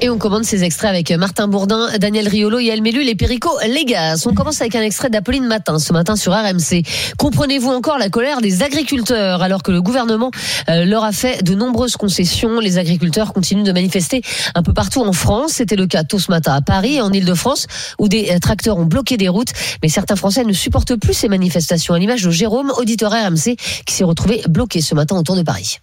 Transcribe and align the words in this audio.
Et 0.00 0.10
on 0.10 0.18
commande 0.18 0.44
ces 0.44 0.64
extraits 0.64 0.90
avec 0.90 1.10
Martin 1.12 1.48
Bourdin, 1.48 1.88
Daniel 1.98 2.28
Riolo, 2.28 2.58
Yael 2.58 2.82
Mélu, 2.82 3.02
les 3.04 3.14
Perico, 3.14 3.48
les 3.66 3.84
gaz. 3.84 4.26
On 4.26 4.34
commence 4.34 4.60
avec 4.60 4.74
un 4.74 4.82
extrait 4.82 5.08
d'Apolline 5.08 5.46
Matin, 5.46 5.78
ce 5.78 5.92
matin 5.92 6.16
sur 6.16 6.32
RMC. 6.32 6.82
Comprenez-vous 7.16 7.70
encore 7.70 7.96
la 7.96 8.10
colère 8.10 8.40
des 8.40 8.62
agriculteurs 8.62 9.40
alors 9.40 9.62
que 9.62 9.70
le 9.70 9.80
gouvernement 9.80 10.30
euh, 10.68 10.84
leur 10.84 11.04
a 11.04 11.12
fait 11.12 11.42
de 11.42 11.54
nombreuses 11.54 11.96
concessions 11.96 12.60
Les 12.60 12.76
agriculteurs 12.76 13.32
continuent 13.32 13.62
de 13.62 13.72
manifester 13.72 14.20
un 14.54 14.62
peu 14.62 14.74
partout 14.74 15.00
en 15.00 15.12
France. 15.12 15.52
C'était 15.52 15.76
le 15.76 15.86
cas 15.86 16.04
tout 16.04 16.18
ce 16.18 16.30
matin 16.30 16.54
à 16.54 16.60
Paris 16.60 16.96
et 16.96 17.00
en 17.00 17.12
Ile-de-France 17.12 17.66
où 17.98 18.08
des 18.08 18.30
euh, 18.30 18.38
tracteurs 18.40 18.78
ont 18.78 18.86
bloqué 18.86 19.16
des 19.16 19.28
routes. 19.28 19.52
Mais 19.82 19.88
certains 19.88 20.16
Français 20.16 20.44
ne 20.44 20.52
supportent 20.52 20.96
plus 20.96 21.14
ces 21.14 21.28
manifestations. 21.28 21.94
À 21.94 21.98
l'image 21.98 22.22
de 22.22 22.30
Jérôme, 22.30 22.72
auditeur 22.78 23.12
RMC, 23.12 23.56
qui 23.86 23.94
s'est 23.94 24.04
retrouvé 24.04 24.42
bloqué 24.48 24.80
ce 24.80 24.94
matin 24.94 25.16
autour 25.16 25.36
de 25.36 25.42
Paris. 25.42 25.78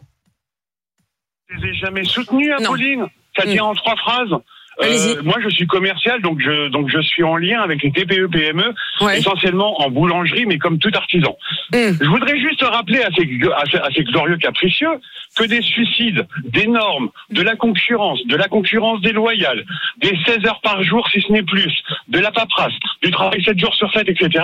Je 1.50 1.56
les 1.56 1.70
ai 1.70 1.74
jamais 1.76 2.04
soutenus, 2.04 2.52
Apolline. 2.60 3.08
Ça 3.38 3.46
tient 3.46 3.66
en 3.66 3.74
trois 3.74 3.96
phrases. 3.96 4.36
Euh, 4.82 5.22
moi, 5.24 5.36
je 5.44 5.50
suis 5.50 5.68
commercial, 5.68 6.22
donc 6.22 6.40
je 6.40 6.70
donc 6.70 6.90
je 6.90 7.00
suis 7.02 7.24
en 7.24 7.36
lien 7.36 7.62
avec 7.62 7.84
les 7.84 7.92
TPE 7.92 8.28
PME, 8.28 8.74
essentiellement 9.14 9.82
en 9.82 9.90
boulangerie, 9.90 10.46
mais 10.46 10.58
comme 10.58 10.80
tout 10.80 10.92
artisan. 10.94 11.38
Je 11.74 12.10
voudrais 12.10 12.40
juste 12.40 12.64
rappeler 12.64 13.02
à 13.02 13.10
ces, 13.16 13.28
à 13.56 13.64
ces, 13.70 13.78
à 13.78 13.90
ces 13.96 14.04
glorieux 14.04 14.38
capricieux 14.38 14.90
que 15.38 15.44
des 15.44 15.62
suicides, 15.62 16.26
des 16.46 16.68
normes, 16.68 17.10
de 17.30 17.42
la 17.42 17.56
concurrence, 17.56 18.20
de 18.28 18.36
la 18.36 18.48
concurrence 18.48 19.02
déloyale, 19.02 19.66
des 19.98 20.18
16 20.26 20.46
heures 20.46 20.62
par 20.62 20.82
jour 20.84 21.08
si 21.10 21.22
ce 21.22 21.32
n'est 21.32 21.44
plus, 21.44 21.72
de 22.08 22.20
la 22.20 22.32
paperasse, 22.32 22.74
du 23.02 23.12
travail 23.12 23.44
7 23.44 23.60
jours 23.60 23.76
sur 23.76 23.92
7, 23.92 24.10
etc. 24.10 24.44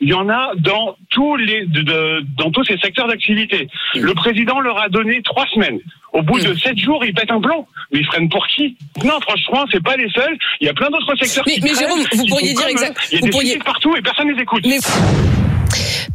Il 0.00 0.08
y 0.08 0.14
en 0.14 0.28
a 0.28 0.52
dans 0.56 0.96
tous 1.16 1.36
les 1.36 1.64
de- 1.66 1.80
de- 1.82 2.20
dans 2.36 2.50
tous 2.50 2.62
ces 2.64 2.76
secteurs 2.78 3.08
d'activité. 3.08 3.68
Le 3.94 4.12
président 4.12 4.60
leur 4.60 4.78
a 4.78 4.88
donné 4.90 5.22
trois 5.24 5.46
semaines. 5.54 5.78
Au 6.12 6.20
bout 6.22 6.38
de 6.38 6.54
sept 6.54 6.78
jours, 6.78 7.02
ils 7.06 7.14
pètent 7.14 7.30
un 7.30 7.40
plan. 7.40 7.66
Mais 7.90 8.00
ils 8.00 8.06
freinent 8.06 8.28
pour 8.28 8.46
qui? 8.48 8.76
Non, 9.02 9.18
franchement, 9.22 9.64
c'est 9.72 9.82
pas 9.82 9.96
les 9.96 10.10
seuls. 10.10 10.36
Il 10.60 10.66
y 10.66 10.70
a 10.70 10.74
plein 10.74 10.90
d'autres 10.90 11.14
secteurs 11.22 11.44
Mais- 11.46 11.54
qui 11.54 11.60
mais 11.62 11.70
traînent, 11.70 11.88
Jérôme, 11.88 12.04
vous 12.16 12.26
pourriez 12.26 12.52
dire 12.52 12.60
comme 12.62 12.70
exact- 12.70 12.98
eux. 12.98 13.02
Il 13.12 13.14
y 13.14 13.16
a 13.16 13.20
vous 13.20 13.26
des 13.26 13.30
pourriez- 13.32 13.58
partout 13.58 13.96
et 13.96 14.02
personne 14.02 14.28
les 14.30 14.42
écoute. 14.42 14.64
Mais 14.66 14.78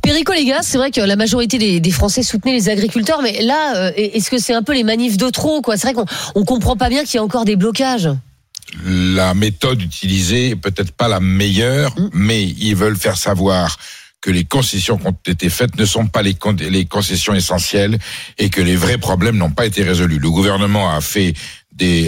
Perico, 0.04 0.34
les 0.34 0.46
gars, 0.46 0.62
c'est 0.62 0.78
vrai 0.78 0.92
que 0.92 1.02
la 1.02 1.16
majorité 1.16 1.58
des, 1.58 1.80
des 1.80 1.92
Français 1.92 2.24
soutenaient 2.24 2.54
les 2.54 2.70
agriculteurs, 2.70 3.22
mais 3.22 3.42
là, 3.42 3.76
euh, 3.76 3.92
est-ce 3.96 4.30
que 4.32 4.38
c'est 4.38 4.54
un 4.54 4.64
peu 4.64 4.74
les 4.74 4.84
manifs 4.84 5.18
de 5.18 5.30
trop 5.30 5.62
quoi? 5.62 5.78
C'est 5.78 5.88
vrai 5.88 5.94
qu'on 5.94 6.06
on 6.40 6.46
comprend 6.46 6.76
pas 6.76 6.90
bien 6.90 7.04
qu'il 7.04 7.16
y 7.16 7.18
a 7.20 7.24
encore 7.24 7.46
des 7.46 7.56
blocages. 7.56 8.10
la 8.86 9.34
méthode 9.34 9.82
utilisée 9.82 10.52
est 10.52 10.56
peut-être 10.56 10.94
pas 10.94 11.08
la 11.10 11.20
meilleure, 11.20 11.94
mais 12.14 12.42
ils 12.44 12.76
veulent 12.76 12.96
faire 12.98 13.18
savoir 13.18 13.78
que 14.22 14.30
les 14.32 14.46
concessions 14.46 14.98
qui 14.98 15.08
ont 15.08 15.18
été 15.26 15.50
faites 15.50 15.76
ne 15.78 15.86
sont 15.86 16.06
pas 16.08 16.22
les, 16.22 16.36
con- 16.36 16.56
les 16.60 16.86
concessions 16.86 17.34
essentielles 17.34 17.98
et 18.38 18.50
que 18.50 18.62
les 18.62 18.76
vrais 18.76 19.00
problèmes 19.00 19.36
n'ont 19.38 19.50
pas 19.52 19.66
été 19.66 19.84
résolus. 19.84 20.20
Le 20.20 20.30
gouvernement 20.30 20.96
a 20.96 21.02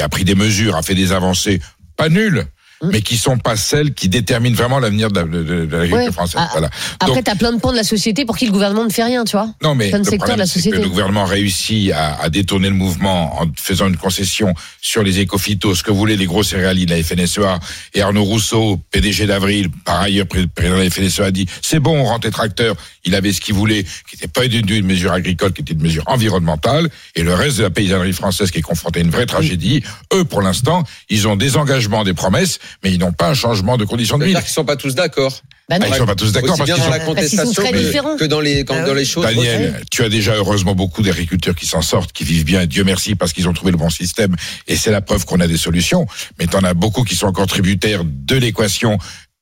a 0.02 0.10
pris 0.10 0.24
des 0.24 0.36
mesures, 0.36 0.76
a 0.76 0.84
fait 0.84 0.94
des 0.96 1.12
avancées 1.12 1.60
pas 1.98 2.10
nulles, 2.10 2.46
mais 2.92 3.02
qui 3.02 3.18
sont 3.18 3.38
pas 3.38 3.56
celles 3.56 3.94
qui 3.94 4.10
déterminent 4.10 4.56
vraiment 4.56 4.80
l'avenir 4.80 5.10
de, 5.12 5.20
la- 5.20 5.26
l'agriculture 5.26 5.96
Ouais. 5.98 6.12
française. 6.12 6.42
Ah, 6.44 6.50
Voilà. 6.52 6.70
Après, 7.00 7.16
Donc- 7.16 7.24
t'as 7.24 7.36
plein 7.36 7.52
de 7.54 7.60
pans 7.60 7.72
de 7.72 7.78
la 7.78 7.84
société 7.84 8.26
pour 8.26 8.38
qui 8.38 8.46
le 8.46 8.52
gouvernement 8.52 8.84
ne 8.86 8.90
fait 8.92 9.04
rien, 9.04 9.24
tu 9.24 9.38
vois. 9.38 9.50
non, 9.62 9.76
mais 9.76 9.90
plein 9.90 10.00
de 10.00 10.06
le 10.06 10.10
secteurs 10.10 10.36
de 10.36 10.40
la 10.40 10.46
société. 10.46 10.78
que 10.78 10.82
le 10.84 10.90
gouvernement 10.90 11.26
réussit 11.26 11.92
à, 11.92 12.16
à 12.22 12.30
détourner 12.30 12.70
le 12.70 12.76
mouvement 12.76 13.42
en 13.42 13.46
faisant 13.58 13.88
une 13.88 13.98
concession 13.98 14.54
sur 14.82 15.04
les 15.04 15.20
écophytos, 15.20 15.76
ce 15.76 15.84
que 15.84 15.92
voulaient 15.92 16.16
les 16.16 16.26
gros 16.26 16.44
céréaliers 16.44 16.86
de 16.86 16.92
la 16.96 17.04
FNSEA. 17.04 17.60
Et 17.94 18.02
Arnaud 18.02 18.24
Rousseau, 18.24 18.80
PDG 18.92 19.26
d'Avril, 19.28 19.70
par 19.86 20.02
ailleurs 20.02 20.28
pré- 20.28 20.48
président 20.48 20.78
de 20.78 20.84
la 20.84 20.90
FNSEA, 20.90 21.26
a 21.26 21.32
dit 21.32 21.46
c'est 21.62 21.80
bon, 21.80 22.00
on 22.00 22.04
rentre 22.06 22.28
les 22.28 22.32
tracteurs. 22.34 22.76
Il 23.06 23.16
avait 23.16 23.34
ce 23.34 23.42
qu'il 23.42 23.54
voulait, 23.54 23.84
qui 23.84 24.16
n'était 24.16 24.28
pas 24.28 24.46
une 24.46 24.86
mesure 24.86 25.12
agricole, 25.12 25.52
qui 25.54 25.62
était 25.62 25.74
une 25.74 25.82
mesure 25.82 26.04
environnementale. 26.08 26.90
Et 27.16 27.24
le 27.24 27.34
reste 27.34 27.58
de 27.58 27.64
la 27.64 27.70
paysannerie 27.70 28.14
française 28.14 28.50
qui 28.52 28.60
est 28.60 28.62
confrontée 28.62 29.00
à 29.00 29.04
une 29.04 29.10
vraie 29.12 29.26
tragédie, 29.26 29.84
eux, 30.14 30.24
pour 30.24 30.42
l'instant, 30.42 30.84
ils 31.10 31.28
ont 31.28 31.36
des 31.36 31.58
engagements, 31.58 32.04
des 32.04 32.14
promesses, 32.14 32.60
mais 32.84 32.92
ils 32.92 33.00
n'ont 33.00 33.12
pas 33.14 33.30
un 33.30 33.34
changement 33.34 33.78
de 33.78 33.86
conditions 33.86 34.18
de 34.18 34.26
vie. 34.26 34.32
C'est-à-dire 34.32 34.46
qu'ils 34.46 34.54
sont 34.54 34.66
pas 34.66 34.76
tous 34.76 34.96
d'accord. 34.96 35.42
Bah 35.70 35.80
non. 35.80 35.86
Ah, 35.88 35.94
ils 35.94 35.98
sont 35.98 36.06
pas 36.06 36.16
tous 36.16 36.32
d'accord 36.34 36.52
Aussi 36.52 36.58
parce 36.60 36.68
bien 36.68 36.76
qu'ils 36.76 36.84
dans 36.84 36.86
sont 36.86 36.92
la 36.92 37.00
qu'ils 37.00 37.08
sont 37.08 37.14
contestation 37.16 37.64
très 37.64 38.18
que, 38.18 38.26
dans 38.26 38.42
les 38.42 38.66
quand- 38.66 38.76
Ah 38.78 38.86
dans 38.86 38.94
les 38.94 39.06
choses. 39.06 39.24
Daniel, 39.26 39.82
tu 39.90 40.04
as 40.04 40.10
déjà 40.10 40.34
heureusement 40.34 40.76
beaucoup 40.76 41.02
d'agriculteurs 41.02 41.56
qui 41.56 41.66
s'en 41.66 41.82
sortent, 41.82 42.12
qui 42.12 42.26
vivent 42.26 42.44
bien, 42.44 42.62
et 42.62 42.68
Dieu 42.68 42.84
merci, 42.84 43.16
parce 43.16 43.32
qu'ils 43.32 43.48
ont 43.48 43.54
trouvé 43.54 43.72
le 43.72 43.78
bon 43.78 43.90
système, 43.90 44.36
et 44.68 44.76
c'est 44.76 44.92
la 44.92 45.00
preuve 45.00 45.24
qu'on 45.26 45.40
a 45.40 45.48
des 45.48 45.56
solutions. 45.58 46.06
Mais 46.38 46.48
tu 46.48 46.56
en 46.58 46.64
as 46.66 46.74
beaucoup 46.74 47.04
qui 47.04 47.16
sont 47.16 47.28
encore 47.28 47.48
tributaires 47.48 48.04
de 48.06 48.36
l'équation 48.36 48.98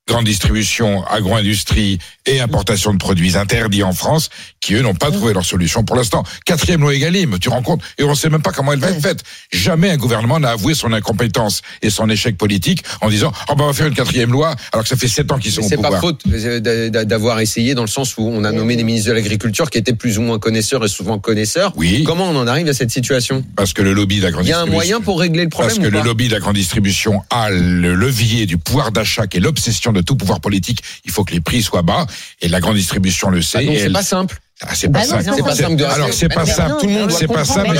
grande 0.07 0.25
distribution, 0.25 1.05
agro-industrie 1.07 1.99
et 2.25 2.39
importation 2.41 2.91
de 2.93 2.97
produits 2.97 3.37
interdits 3.37 3.83
en 3.83 3.93
France, 3.93 4.29
qui 4.59 4.73
eux 4.73 4.81
n'ont 4.81 4.95
pas 4.95 5.09
trouvé 5.11 5.33
leur 5.33 5.45
solution 5.45 5.83
pour 5.83 5.95
l'instant. 5.95 6.23
Quatrième 6.45 6.81
loi 6.81 6.93
Egalim, 6.93 7.37
tu 7.39 7.49
rends 7.49 7.61
compte, 7.61 7.81
et 7.97 8.03
on 8.03 8.09
ne 8.09 8.15
sait 8.15 8.29
même 8.29 8.41
pas 8.41 8.51
comment 8.51 8.73
elle 8.73 8.79
va 8.79 8.89
être 8.89 9.01
faite. 9.01 9.23
Jamais 9.51 9.89
un 9.89 9.97
gouvernement 9.97 10.39
n'a 10.39 10.51
avoué 10.51 10.73
son 10.73 10.91
incompétence 10.91 11.61
et 11.81 11.89
son 11.89 12.09
échec 12.09 12.37
politique 12.37 12.83
en 13.01 13.09
disant, 13.09 13.31
oh 13.49 13.55
ben 13.55 13.63
on 13.63 13.67
va 13.67 13.73
faire 13.73 13.87
une 13.87 13.93
quatrième 13.93 14.31
loi, 14.31 14.55
alors 14.73 14.83
que 14.83 14.89
ça 14.89 14.97
fait 14.97 15.07
sept 15.07 15.31
ans 15.31 15.37
qu'ils 15.37 15.51
sont 15.51 15.61
Mais 15.61 15.67
au 15.67 15.69
c'est 15.69 15.75
pouvoir. 15.75 15.93
pas 15.93 15.99
faute 15.99 16.21
euh, 16.31 16.59
d'a- 16.59 16.89
d'a- 16.89 17.05
d'avoir 17.05 17.39
essayé 17.39 17.73
dans 17.75 17.81
le 17.83 17.87
sens 17.87 18.17
où 18.17 18.23
on 18.27 18.43
a 18.43 18.51
nommé 18.51 18.75
des 18.75 18.83
ministres 18.83 19.09
de 19.09 19.13
l'agriculture 19.13 19.69
qui 19.69 19.77
étaient 19.77 19.95
plus 19.95 20.17
ou 20.17 20.21
moins 20.21 20.39
connaisseurs 20.39 20.83
et 20.83 20.89
souvent 20.89 21.19
connaisseurs. 21.19 21.73
Oui. 21.75 22.03
Comment 22.05 22.25
on 22.29 22.35
en 22.35 22.47
arrive 22.47 22.67
à 22.67 22.73
cette 22.73 22.91
situation? 22.91 23.43
Parce 23.55 23.73
que 23.73 23.81
le 23.81 23.93
lobby 23.93 24.17
de 24.17 24.23
la 24.23 24.31
grande 24.31 24.45
Il 24.45 24.49
y 24.49 24.53
a 24.53 24.57
un 24.59 24.65
distribution- 24.65 24.75
moyen 24.97 25.01
pour 25.01 25.19
régler 25.19 25.43
le 25.43 25.49
problème 25.49 25.69
Parce 25.77 25.79
que 25.79 25.87
ou 25.87 25.97
le 25.97 26.03
lobby 26.03 26.27
de 26.27 26.33
la 26.33 26.39
grande 26.39 26.55
distribution 26.55 27.21
a 27.29 27.49
le 27.49 27.93
levier 27.95 28.45
du 28.45 28.57
pouvoir 28.57 28.91
d'achat 28.91 29.27
qui 29.27 29.37
est 29.37 29.41
l'obsession 29.41 29.90
de 29.93 30.01
tout 30.01 30.15
pouvoir 30.15 30.39
politique. 30.39 30.81
Il 31.05 31.11
faut 31.11 31.23
que 31.23 31.33
les 31.33 31.41
prix 31.41 31.61
soient 31.61 31.81
bas 31.81 32.05
et 32.41 32.47
la 32.47 32.59
grande 32.59 32.75
distribution 32.75 33.29
le 33.29 33.41
sait. 33.41 33.59
Ah, 33.59 33.71
c'est 33.73 33.79
elle- 33.85 33.93
pas 33.93 34.03
simple. 34.03 34.39
Ah, 34.63 34.75
c'est 34.75 34.87
Bah 34.89 34.99
pas 34.99 35.05
non, 35.05 35.11
simple. 35.11 35.25
non, 35.25 35.33
c'est 35.35 35.43
pas 35.43 35.55
simple 35.55 35.75
de 35.75 35.83
Alors 35.85 36.13
c'est 36.13 36.29
pas 36.29 36.45
simple. 36.45 36.75
tout 36.79 36.85
le 36.87 36.93
monde 36.93 37.11
C'est 37.11 37.27
pas 37.27 37.43
comprendre. 37.43 37.65
simple. 37.65 37.79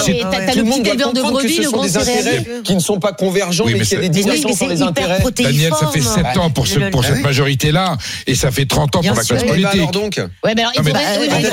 Tout 0.52 0.58
le 0.58 0.64
monde 0.64 0.72
petit 0.74 0.81
doit 0.84 0.94
éleveur 0.94 1.14
de 1.14 1.22
comprendre 1.22 1.38
que 1.38 1.44
brebis, 1.44 1.53
ce 1.56 1.62
le 1.62 1.66
sont 1.66 1.72
grand 1.74 1.84
des 1.84 1.97
intérêts 1.97 2.46
qui 2.64 2.74
ne 2.75 2.80
sont 2.80 3.00
pas 3.00 3.14
convergents, 3.14 3.66
Oui, 3.66 3.74
mais 3.74 3.80
mais 3.80 3.86
qu'il 3.86 3.97
y 3.97 4.00
a 4.00 4.03
c'est- 4.03 4.09
des 4.09 4.24
oui, 4.24 4.44
mais 4.47 4.53
sur 4.56 4.68
les 4.68 4.81
intérêts. 4.81 5.19
Daniel, 5.38 5.74
ça 5.80 5.88
fait 5.88 6.02
7 6.02 6.38
ans 6.38 6.50
pour, 6.50 6.66
ce, 6.66 6.80
pour 6.90 7.06
cette 7.06 7.22
majorité-là 7.22 7.97
et 8.25 8.34
ça 8.36 8.50
fait 8.52 8.66
30 8.66 8.96
ans 8.96 9.02
Bien 9.02 9.12
pour 9.12 9.19
la 9.19 9.25
classe 9.25 9.44
ben 9.44 9.47
politique. 9.50 9.74
alors 9.74 9.92
donc, 9.92 10.18
Ouais, 10.44 10.53
mais 10.56 10.64
alors, 10.64 10.74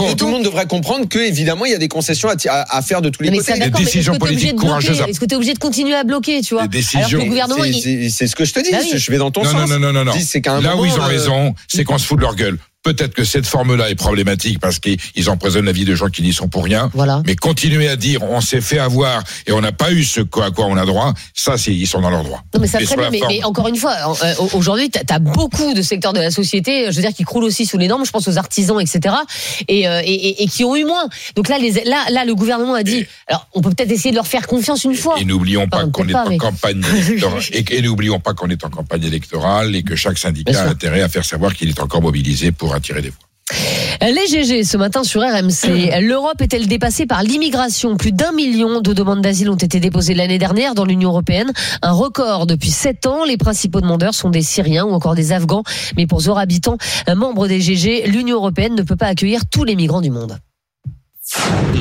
Non, 0.00 0.14
tout 0.14 0.26
le 0.26 0.32
monde 0.32 0.44
devrait 0.44 0.66
comprendre 0.66 1.06
que 1.08 1.18
évidemment 1.18 1.66
il 1.66 1.72
y 1.72 1.74
a 1.74 1.78
des 1.78 1.88
concessions 1.88 2.30
à, 2.30 2.34
à- 2.48 2.78
à 2.78 2.82
faire 2.82 3.02
de 3.02 3.10
tous 3.10 3.22
les 3.22 3.30
côtés. 3.30 3.52
est-ce 3.52 3.68
décisions 3.70 4.16
politiques 4.16 4.56
courageuses 4.56 5.02
Est-ce 5.06 5.20
que 5.20 5.26
t'es 5.26 5.36
obligé 5.36 5.52
de 5.52 5.58
continuer 5.58 5.94
à 5.94 6.04
bloquer, 6.04 6.40
tu 6.40 6.54
vois? 6.54 6.62
Des 6.68 6.78
décisions- 6.78 6.98
Alors 7.00 7.10
que 7.10 7.16
le 7.16 7.24
gouvernement, 7.24 7.64
C'est- 8.10 8.26
ce 8.26 8.34
que 8.36 8.44
je 8.44 8.52
te 8.54 8.60
dis. 8.60 8.70
Bah. 8.72 8.78
Je 8.94 9.10
vais 9.10 9.18
dans 9.18 9.30
ton 9.30 9.44
sens. 9.44 9.68
non, 9.68 9.78
non, 9.78 9.92
non, 9.92 10.04
non. 10.04 10.12
Là 10.62 10.76
où 10.76 10.84
ils 10.86 10.92
ont 10.92 11.02
euh, 11.02 11.06
raison, 11.06 11.54
c'est 11.68 11.84
qu'on 11.84 11.98
se 11.98 12.06
fout 12.06 12.16
de 12.16 12.22
leur 12.22 12.34
gueule. 12.34 12.58
Peut-être 12.84 13.12
que 13.12 13.24
cette 13.24 13.44
forme-là 13.46 13.90
est 13.90 13.96
problématique 13.96 14.60
parce 14.60 14.78
qu'ils 14.78 15.28
empoisonnent 15.28 15.64
la 15.66 15.72
vie 15.72 15.84
de 15.84 15.94
gens 15.96 16.08
qui 16.08 16.22
n'y 16.22 16.32
sont 16.32 16.48
pour 16.48 16.64
rien. 16.64 16.90
Voilà. 16.94 17.22
Mais 17.26 17.34
continuer 17.34 17.88
à 17.88 17.96
dire 17.96 18.22
on 18.22 18.40
s'est 18.40 18.60
fait 18.60 18.78
avoir 18.78 19.22
et 19.46 19.52
on 19.52 19.60
n'a 19.60 19.72
pas 19.72 19.90
eu 19.92 20.04
ce 20.04 20.20
à 20.20 20.50
quoi 20.52 20.66
on 20.66 20.76
a 20.76 20.86
droit, 20.86 21.12
ça, 21.34 21.58
c'est 21.58 21.74
ils 21.74 21.86
sont 21.88 22.00
dans 22.00 22.10
leur 22.10 22.22
droit. 22.22 22.42
Non 22.54 22.60
mais 22.60 22.66
ça 22.68 22.78
très 22.80 22.96
bien, 22.96 23.10
mais, 23.10 23.18
forme. 23.18 23.32
mais 23.32 23.44
encore 23.44 23.68
une 23.68 23.76
fois, 23.76 23.94
euh, 24.24 24.34
aujourd'hui, 24.54 24.90
t'as 24.90 25.16
as 25.16 25.18
beaucoup 25.18 25.74
de 25.74 25.82
secteurs 25.82 26.12
de 26.12 26.20
la 26.20 26.30
société, 26.30 26.86
je 26.90 26.96
veux 26.96 27.02
dire, 27.02 27.12
qui 27.12 27.24
croulent 27.24 27.44
aussi 27.46 27.66
sous 27.66 27.78
les 27.78 27.88
normes. 27.88 28.06
Je 28.06 28.10
pense 28.12 28.28
aux 28.28 28.38
artisans, 28.38 28.80
etc. 28.80 29.14
Et, 29.66 29.88
euh, 29.88 30.00
et, 30.04 30.12
et- 30.14 30.42
et 30.44 30.46
qui 30.46 30.64
ont 30.64 30.76
eu 30.76 30.84
moins. 30.84 31.08
Donc 31.34 31.48
là, 31.48 31.58
les, 31.58 31.72
là, 31.84 32.04
là, 32.10 32.24
le 32.24 32.34
gouvernement 32.36 32.74
a 32.74 32.84
dit. 32.84 33.04
Alors, 33.26 33.48
on 33.54 33.60
peut 33.60 33.70
peut-être 33.70 33.90
essayer 33.90 34.10
de 34.10 34.16
leur 34.16 34.26
faire 34.28 34.46
confiance 34.46 34.84
une 34.84 34.94
fois. 34.94 35.16
Et 35.18 35.24
n'oublions 35.24 35.66
pas 35.68 35.84
qu'on 35.88 36.08
est 36.08 36.12
pas, 36.12 36.24
en 36.24 36.28
mais- 36.28 36.38
campagne 36.38 36.82
électorale. 36.96 37.42
et, 37.52 37.82
n'oublions 37.82 38.20
pas 38.20 38.34
qu'on 38.34 38.48
est 38.50 38.64
en 38.64 38.70
campagne 38.70 39.02
électorale 39.04 39.74
et 39.74 39.82
que 39.82 39.96
chaque 39.96 40.16
syndicat 40.18 40.62
a 40.62 40.68
intérêt 40.68 41.02
à 41.02 41.08
faire 41.08 41.24
savoir 41.24 41.54
qu'il 41.54 41.68
est 41.68 41.80
encore 41.80 42.00
mobilisé 42.02 42.52
pour 42.52 42.74
attirer 42.78 43.02
des 43.02 43.10
voix. 43.10 43.28
Les 44.00 44.26
GG 44.26 44.64
ce 44.64 44.76
matin 44.76 45.04
sur 45.04 45.22
RMC. 45.22 46.00
L'Europe 46.00 46.40
est-elle 46.40 46.66
dépassée 46.66 47.06
par 47.06 47.22
l'immigration? 47.22 47.96
Plus 47.96 48.12
d'un 48.12 48.32
million 48.32 48.80
de 48.80 48.92
demandes 48.92 49.22
d'asile 49.22 49.50
ont 49.50 49.56
été 49.56 49.80
déposées 49.80 50.14
l'année 50.14 50.38
dernière 50.38 50.74
dans 50.74 50.84
l'Union 50.84 51.10
européenne. 51.10 51.52
Un 51.82 51.92
record 51.92 52.46
depuis 52.46 52.70
sept 52.70 53.06
ans. 53.06 53.24
Les 53.24 53.36
principaux 53.36 53.80
demandeurs 53.80 54.14
sont 54.14 54.30
des 54.30 54.42
Syriens 54.42 54.84
ou 54.84 54.92
encore 54.92 55.14
des 55.14 55.32
Afghans. 55.32 55.62
Mais 55.96 56.06
pour 56.06 56.20
Zora 56.20 56.42
Habitant, 56.42 56.78
membre 57.14 57.48
des 57.48 57.60
GG, 57.60 58.06
l'Union 58.06 58.36
européenne 58.36 58.74
ne 58.74 58.82
peut 58.82 58.96
pas 58.96 59.06
accueillir 59.06 59.42
tous 59.50 59.64
les 59.64 59.76
migrants 59.76 60.00
du 60.00 60.10
monde. 60.10 60.38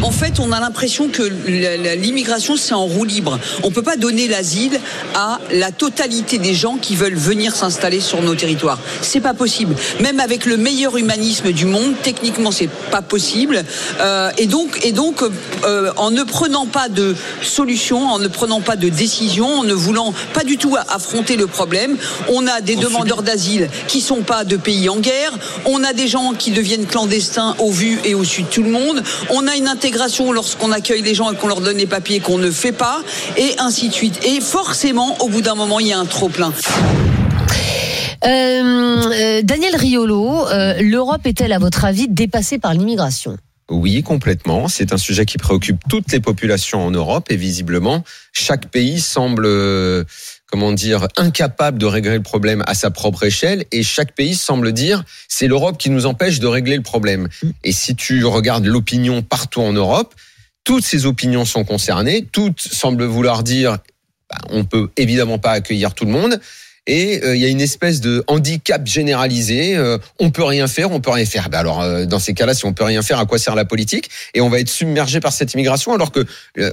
En 0.03 0.11
fait, 0.11 0.39
on 0.39 0.51
a 0.51 0.59
l'impression 0.59 1.09
que 1.09 1.23
l'immigration, 1.23 2.55
c'est 2.55 2.73
en 2.73 2.85
roue 2.85 3.05
libre. 3.05 3.39
On 3.63 3.69
ne 3.69 3.73
peut 3.73 3.81
pas 3.81 3.95
donner 3.95 4.27
l'asile 4.27 4.79
à 5.15 5.39
la 5.51 5.71
totalité 5.71 6.37
des 6.37 6.53
gens 6.53 6.77
qui 6.77 6.95
veulent 6.95 7.15
venir 7.15 7.55
s'installer 7.55 7.99
sur 7.99 8.21
nos 8.21 8.35
territoires. 8.35 8.79
C'est 9.01 9.21
pas 9.21 9.33
possible. 9.33 9.75
Même 10.01 10.19
avec 10.19 10.45
le 10.45 10.57
meilleur 10.57 10.97
humanisme 10.97 11.51
du 11.51 11.65
monde, 11.65 11.93
techniquement, 12.03 12.51
c'est 12.51 12.69
pas 12.91 13.01
possible. 13.01 13.63
Euh, 13.99 14.31
et 14.37 14.45
donc, 14.45 14.79
et 14.85 14.91
donc 14.91 15.23
euh, 15.63 15.91
en 15.97 16.11
ne 16.11 16.23
prenant 16.23 16.67
pas 16.67 16.89
de 16.89 17.15
solution, 17.41 18.07
en 18.07 18.19
ne 18.19 18.27
prenant 18.27 18.61
pas 18.61 18.75
de 18.75 18.89
décision, 18.89 19.47
en 19.59 19.63
ne 19.63 19.73
voulant 19.73 20.13
pas 20.33 20.43
du 20.43 20.57
tout 20.57 20.75
affronter 20.89 21.37
le 21.37 21.47
problème, 21.47 21.97
on 22.29 22.45
a 22.47 22.61
des 22.61 22.75
demandeurs 22.75 23.23
d'asile 23.23 23.69
qui 23.87 24.01
sont 24.01 24.21
pas 24.21 24.43
de 24.43 24.57
pays 24.57 24.89
en 24.89 24.97
guerre. 24.97 25.31
On 25.65 25.83
a 25.83 25.93
des 25.93 26.07
gens 26.07 26.33
qui 26.33 26.51
deviennent 26.51 26.85
clandestins 26.85 27.55
au 27.59 27.71
vu 27.71 27.99
et 28.05 28.13
au 28.13 28.23
su 28.23 28.43
de 28.43 28.47
tout 28.47 28.63
le 28.63 28.69
monde. 28.69 29.01
On 29.31 29.36
a 29.45 29.55
une 29.55 29.67
intégration 29.67 30.31
lorsqu'on 30.31 30.71
accueille 30.71 31.01
les 31.03 31.13
gens 31.13 31.31
et 31.31 31.35
qu'on 31.35 31.47
leur 31.47 31.61
donne 31.61 31.77
les 31.77 31.85
papiers 31.85 32.19
qu'on 32.19 32.37
ne 32.39 32.49
fait 32.49 32.71
pas, 32.71 33.03
et 33.37 33.53
ainsi 33.59 33.89
de 33.89 33.93
suite. 33.93 34.25
Et 34.25 34.41
forcément, 34.41 35.21
au 35.21 35.27
bout 35.27 35.41
d'un 35.41 35.55
moment, 35.55 35.79
il 35.79 35.87
y 35.87 35.93
a 35.93 35.99
un 35.99 36.05
trop 36.05 36.29
plein. 36.29 36.53
Euh, 38.25 38.27
euh, 38.27 39.41
Daniel 39.43 39.75
Riolo, 39.75 40.47
euh, 40.47 40.81
l'Europe 40.81 41.25
est-elle, 41.25 41.53
à 41.53 41.59
votre 41.59 41.85
avis, 41.85 42.07
dépassée 42.07 42.57
par 42.57 42.73
l'immigration? 42.73 43.37
Oui, 43.69 44.01
complètement. 44.01 44.69
C'est 44.69 44.93
un 44.93 44.97
sujet 44.97 45.25
qui 45.25 45.37
préoccupe 45.37 45.77
toutes 45.89 46.11
les 46.11 46.21
populations 46.21 46.85
en 46.85 46.91
Europe 46.91 47.27
et 47.29 47.35
visiblement, 47.35 48.03
chaque 48.31 48.67
pays 48.69 49.01
semble 49.01 49.45
comment 50.49 50.71
dire, 50.71 51.07
incapable 51.17 51.77
de 51.77 51.85
régler 51.85 52.15
le 52.15 52.23
problème 52.23 52.63
à 52.67 52.73
sa 52.73 52.89
propre 52.89 53.23
échelle 53.23 53.65
et 53.71 53.83
chaque 53.83 54.13
pays 54.13 54.35
semble 54.35 54.71
dire 54.71 55.03
c'est 55.27 55.47
l'Europe 55.47 55.77
qui 55.77 55.89
nous 55.89 56.05
empêche 56.05 56.39
de 56.39 56.47
régler 56.47 56.77
le 56.77 56.83
problème. 56.83 57.27
Et 57.63 57.71
si 57.71 57.95
tu 57.95 58.23
regardes 58.25 58.65
l'opinion 58.65 59.21
partout 59.21 59.61
en 59.61 59.73
Europe, 59.73 60.15
toutes 60.63 60.85
ces 60.85 61.05
opinions 61.05 61.45
sont 61.45 61.63
concernées, 61.63 62.25
toutes 62.31 62.61
semblent 62.61 63.05
vouloir 63.05 63.43
dire 63.43 63.77
bah, 64.29 64.37
on 64.49 64.63
peut 64.63 64.89
évidemment 64.97 65.37
pas 65.37 65.51
accueillir 65.51 65.93
tout 65.93 66.05
le 66.05 66.11
monde 66.11 66.39
et 66.87 67.21
euh, 67.23 67.35
il 67.35 67.41
y 67.41 67.45
a 67.45 67.49
une 67.49 67.61
espèce 67.61 67.99
de 67.99 68.23
handicap 68.27 68.87
généralisé. 68.87 69.75
Euh, 69.75 69.97
on 70.19 70.31
peut 70.31 70.43
rien 70.43 70.67
faire, 70.67 70.91
on 70.91 71.01
peut 71.01 71.11
rien 71.11 71.25
faire. 71.25 71.49
Ben 71.49 71.59
alors 71.59 71.81
euh, 71.81 72.05
dans 72.05 72.19
ces 72.19 72.33
cas-là, 72.33 72.53
si 72.53 72.65
on 72.65 72.73
peut 72.73 72.85
rien 72.85 73.01
faire, 73.01 73.19
à 73.19 73.25
quoi 73.25 73.37
sert 73.37 73.55
la 73.55 73.65
politique? 73.65 74.09
Et 74.33 74.41
on 74.41 74.49
va 74.49 74.59
être 74.59 74.69
submergé 74.69 75.19
par 75.19 75.33
cette 75.33 75.53
immigration, 75.53 75.93
alors 75.93 76.11
que 76.11 76.25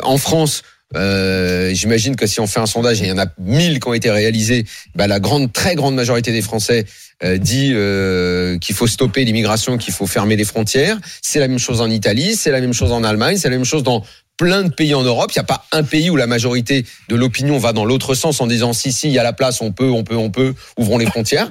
en 0.02 0.16
France, 0.16 0.62
euh, 0.96 1.72
J'imagine 1.74 2.16
que 2.16 2.26
si 2.26 2.40
on 2.40 2.46
fait 2.46 2.60
un 2.60 2.66
sondage, 2.66 3.00
et 3.02 3.06
il 3.06 3.08
y 3.08 3.12
en 3.12 3.18
a 3.18 3.26
mille 3.38 3.80
qui 3.80 3.88
ont 3.88 3.94
été 3.94 4.10
réalisés, 4.10 4.64
bah, 4.94 5.06
la 5.06 5.20
grande, 5.20 5.52
très 5.52 5.74
grande 5.74 5.94
majorité 5.94 6.32
des 6.32 6.42
Français 6.42 6.86
euh, 7.22 7.38
dit 7.38 7.72
euh, 7.74 8.58
qu'il 8.58 8.74
faut 8.74 8.86
stopper 8.86 9.24
l'immigration, 9.24 9.78
qu'il 9.78 9.92
faut 9.92 10.06
fermer 10.06 10.36
les 10.36 10.44
frontières. 10.44 10.98
C'est 11.22 11.40
la 11.40 11.48
même 11.48 11.58
chose 11.58 11.80
en 11.80 11.90
Italie, 11.90 12.36
c'est 12.36 12.50
la 12.50 12.60
même 12.60 12.72
chose 12.72 12.92
en 12.92 13.04
Allemagne, 13.04 13.36
c'est 13.36 13.48
la 13.48 13.56
même 13.56 13.64
chose 13.64 13.82
dans 13.82 14.04
plein 14.36 14.64
de 14.64 14.68
pays 14.68 14.94
en 14.94 15.02
Europe. 15.02 15.30
Il 15.34 15.38
n'y 15.38 15.42
a 15.42 15.44
pas 15.44 15.64
un 15.72 15.84
pays 15.84 16.10
où 16.10 16.16
la 16.16 16.26
majorité 16.26 16.84
de 17.08 17.14
l'opinion 17.14 17.58
va 17.58 17.72
dans 17.72 17.84
l'autre 17.84 18.14
sens 18.14 18.40
en 18.40 18.46
disant 18.46 18.72
si, 18.72 18.92
si, 18.92 19.08
il 19.08 19.12
y 19.12 19.18
a 19.18 19.22
la 19.22 19.32
place, 19.32 19.60
on 19.60 19.72
peut, 19.72 19.90
on 19.90 20.04
peut, 20.04 20.16
on 20.16 20.30
peut, 20.30 20.54
ouvrons 20.76 20.98
les 20.98 21.06
frontières. 21.06 21.50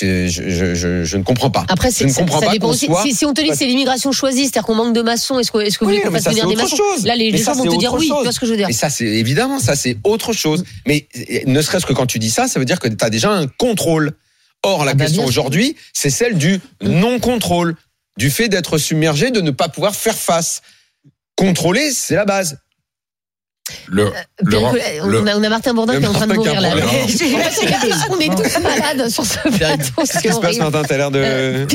Je, 0.00 0.26
je, 0.26 0.74
je, 0.74 1.04
je, 1.04 1.16
ne 1.16 1.22
comprends 1.22 1.50
pas. 1.50 1.64
Après, 1.68 1.88
je 1.92 2.04
ne 2.04 2.12
comprends 2.12 2.40
ça 2.40 2.46
pas 2.46 2.52
dépend 2.52 2.70
aussi. 2.70 2.88
Si, 3.04 3.14
si, 3.14 3.24
on 3.26 3.32
te 3.32 3.40
dit 3.40 3.50
c'est 3.54 3.66
l'immigration 3.66 4.10
choisie, 4.10 4.42
c'est-à-dire 4.42 4.64
qu'on 4.64 4.74
manque 4.74 4.92
de 4.92 5.02
maçons, 5.02 5.38
est-ce 5.38 5.52
que, 5.52 5.58
est-ce 5.58 5.78
que 5.78 5.84
vous 5.84 5.90
voulez 5.90 6.02
qu'on 6.02 6.10
fasse 6.10 6.24
venir 6.24 6.48
des 6.48 6.56
maçons 6.56 6.76
chose. 6.76 7.04
Là, 7.04 7.14
les, 7.14 7.30
les 7.30 7.38
gens 7.38 7.54
vont 7.54 7.64
te 7.64 7.78
dire 7.78 7.94
oui, 7.94 8.06
tu 8.06 8.22
vois 8.22 8.32
ce 8.32 8.40
que 8.40 8.46
je 8.46 8.50
veux 8.50 8.56
dire. 8.56 8.68
Et 8.68 8.72
ça, 8.72 8.90
c'est 8.90 9.04
évidemment, 9.04 9.60
ça, 9.60 9.76
c'est 9.76 9.96
autre 10.02 10.32
chose. 10.32 10.64
Mais 10.88 11.06
ne 11.46 11.62
serait-ce 11.62 11.86
que 11.86 11.92
quand 11.92 12.06
tu 12.06 12.18
dis 12.18 12.30
ça, 12.30 12.48
ça 12.48 12.58
veut 12.58 12.64
dire 12.64 12.80
que 12.80 12.88
tu 12.88 13.04
as 13.04 13.10
déjà 13.10 13.30
un 13.30 13.46
contrôle. 13.46 14.12
Or, 14.64 14.84
la 14.84 14.92
ah 14.92 14.94
bah 14.94 15.04
question 15.04 15.24
aujourd'hui, 15.24 15.76
c'est 15.92 16.10
celle 16.10 16.38
du 16.38 16.58
non-contrôle, 16.80 17.76
du 18.16 18.30
fait 18.30 18.48
d'être 18.48 18.78
submergé, 18.78 19.30
de 19.30 19.42
ne 19.42 19.50
pas 19.50 19.68
pouvoir 19.68 19.94
faire 19.94 20.16
face. 20.16 20.62
Contrôler, 21.36 21.92
c'est 21.92 22.14
la 22.14 22.24
base. 22.24 22.58
Le, 23.88 24.02
euh, 24.02 24.10
le, 24.40 24.58
on, 24.58 25.26
a, 25.26 25.36
on, 25.36 25.42
a, 25.42 25.48
Martin 25.48 25.72
Bourdin 25.72 25.98
qui 25.98 26.04
est 26.04 26.06
en 26.06 26.12
train 26.12 26.26
de 26.26 26.34
mourir 26.34 26.60
là. 26.60 26.74
on 28.10 28.20
est 28.20 28.28
tous 28.28 28.60
malades 28.60 29.08
sur 29.08 29.24
ce 29.24 29.38
plateau. 29.56 29.90
Qu'est-ce 29.96 30.18
qui 30.20 30.28
se 30.28 30.38
passe, 30.38 30.58
Martin 30.58 30.82
T'as 30.82 30.96
l'air 30.98 31.10
de. 31.10 31.18
Euh, 31.18 31.66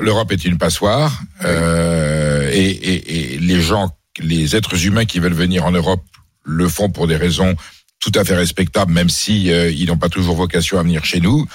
L'Europe 0.00 0.32
est 0.32 0.44
une 0.44 0.58
passoire 0.58 1.22
euh, 1.44 2.50
et, 2.52 2.70
et, 2.70 3.34
et, 3.34 3.38
les 3.38 3.60
gens, 3.60 3.90
les 4.18 4.56
êtres 4.56 4.84
humains 4.84 5.04
qui 5.04 5.20
veulent 5.20 5.32
venir 5.32 5.64
en 5.64 5.70
Europe 5.70 6.02
le 6.42 6.68
font 6.68 6.90
pour 6.90 7.06
des 7.06 7.16
raisons 7.16 7.54
tout 8.00 8.12
à 8.14 8.24
fait 8.24 8.34
respectables, 8.34 8.92
même 8.92 9.10
si 9.10 9.52
euh, 9.52 9.70
ils 9.70 9.86
n'ont 9.86 9.98
pas 9.98 10.08
toujours 10.08 10.34
vocation 10.34 10.78
à 10.78 10.82
venir 10.82 11.04
chez 11.04 11.20
nous. 11.20 11.46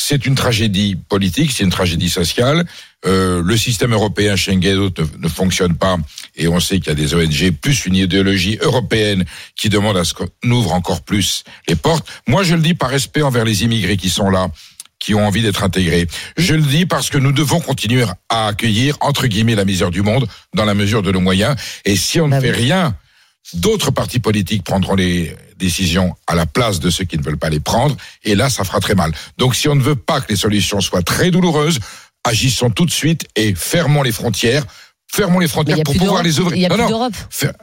C'est 0.00 0.26
une 0.26 0.36
tragédie 0.36 0.96
politique, 1.08 1.50
c'est 1.50 1.64
une 1.64 1.70
tragédie 1.70 2.08
sociale. 2.08 2.64
Euh, 3.04 3.42
le 3.44 3.56
système 3.56 3.92
européen 3.92 4.36
Schengen 4.36 4.90
ne, 5.18 5.28
fonctionne 5.28 5.76
pas 5.76 5.96
et 6.36 6.46
on 6.46 6.60
sait 6.60 6.78
qu'il 6.78 6.86
y 6.86 6.90
a 6.90 6.94
des 6.94 7.14
ONG 7.14 7.50
plus 7.50 7.84
une 7.84 7.96
idéologie 7.96 8.58
européenne 8.62 9.24
qui 9.56 9.68
demande 9.68 9.96
à 9.96 10.04
ce 10.04 10.14
qu'on 10.14 10.50
ouvre 10.50 10.72
encore 10.72 11.02
plus 11.02 11.42
les 11.66 11.74
portes. 11.74 12.08
Moi, 12.28 12.44
je 12.44 12.54
le 12.54 12.62
dis 12.62 12.74
par 12.74 12.90
respect 12.90 13.22
envers 13.22 13.44
les 13.44 13.64
immigrés 13.64 13.96
qui 13.96 14.08
sont 14.08 14.30
là 14.30 14.48
qui 15.00 15.14
ont 15.14 15.26
envie 15.26 15.42
d'être 15.42 15.64
intégrés. 15.64 16.06
Je 16.36 16.54
le 16.54 16.62
dis 16.62 16.86
parce 16.86 17.10
que 17.10 17.18
nous 17.18 17.32
devons 17.32 17.60
continuer 17.60 18.04
à 18.28 18.46
accueillir, 18.48 18.96
entre 19.00 19.26
guillemets, 19.26 19.54
la 19.56 19.64
misère 19.64 19.90
du 19.90 20.02
monde 20.02 20.28
dans 20.54 20.64
la 20.64 20.74
mesure 20.74 21.02
de 21.02 21.10
nos 21.10 21.20
moyens. 21.20 21.56
Et 21.84 21.96
si 21.96 22.20
on 22.20 22.26
ne 22.26 22.32
bah 22.32 22.40
fait 22.40 22.50
rien, 22.50 22.96
d'autres 23.54 23.90
partis 23.90 24.20
politiques 24.20 24.64
prendront 24.64 24.94
les 24.94 25.34
décisions 25.58 26.14
à 26.26 26.34
la 26.34 26.46
place 26.46 26.80
de 26.80 26.90
ceux 26.90 27.04
qui 27.04 27.18
ne 27.18 27.22
veulent 27.22 27.38
pas 27.38 27.50
les 27.50 27.60
prendre, 27.60 27.96
et 28.24 28.34
là, 28.34 28.50
ça 28.50 28.64
fera 28.64 28.80
très 28.80 28.94
mal. 28.94 29.12
Donc 29.36 29.54
si 29.54 29.68
on 29.68 29.74
ne 29.74 29.82
veut 29.82 29.96
pas 29.96 30.20
que 30.20 30.30
les 30.30 30.36
solutions 30.36 30.80
soient 30.80 31.02
très 31.02 31.30
douloureuses, 31.30 31.78
agissons 32.24 32.70
tout 32.70 32.86
de 32.86 32.90
suite 32.90 33.26
et 33.36 33.54
fermons 33.54 34.02
les 34.02 34.12
frontières. 34.12 34.64
Fermons 35.10 35.38
les 35.38 35.48
frontières 35.48 35.82
pour 35.84 35.94
pouvoir 35.94 36.22
les 36.22 36.38
ouvrir. 36.38 36.56
Il 36.56 36.60
y 36.60 36.66
a 36.66 36.68
plus 36.68 36.86
d'Europe. 36.86 37.14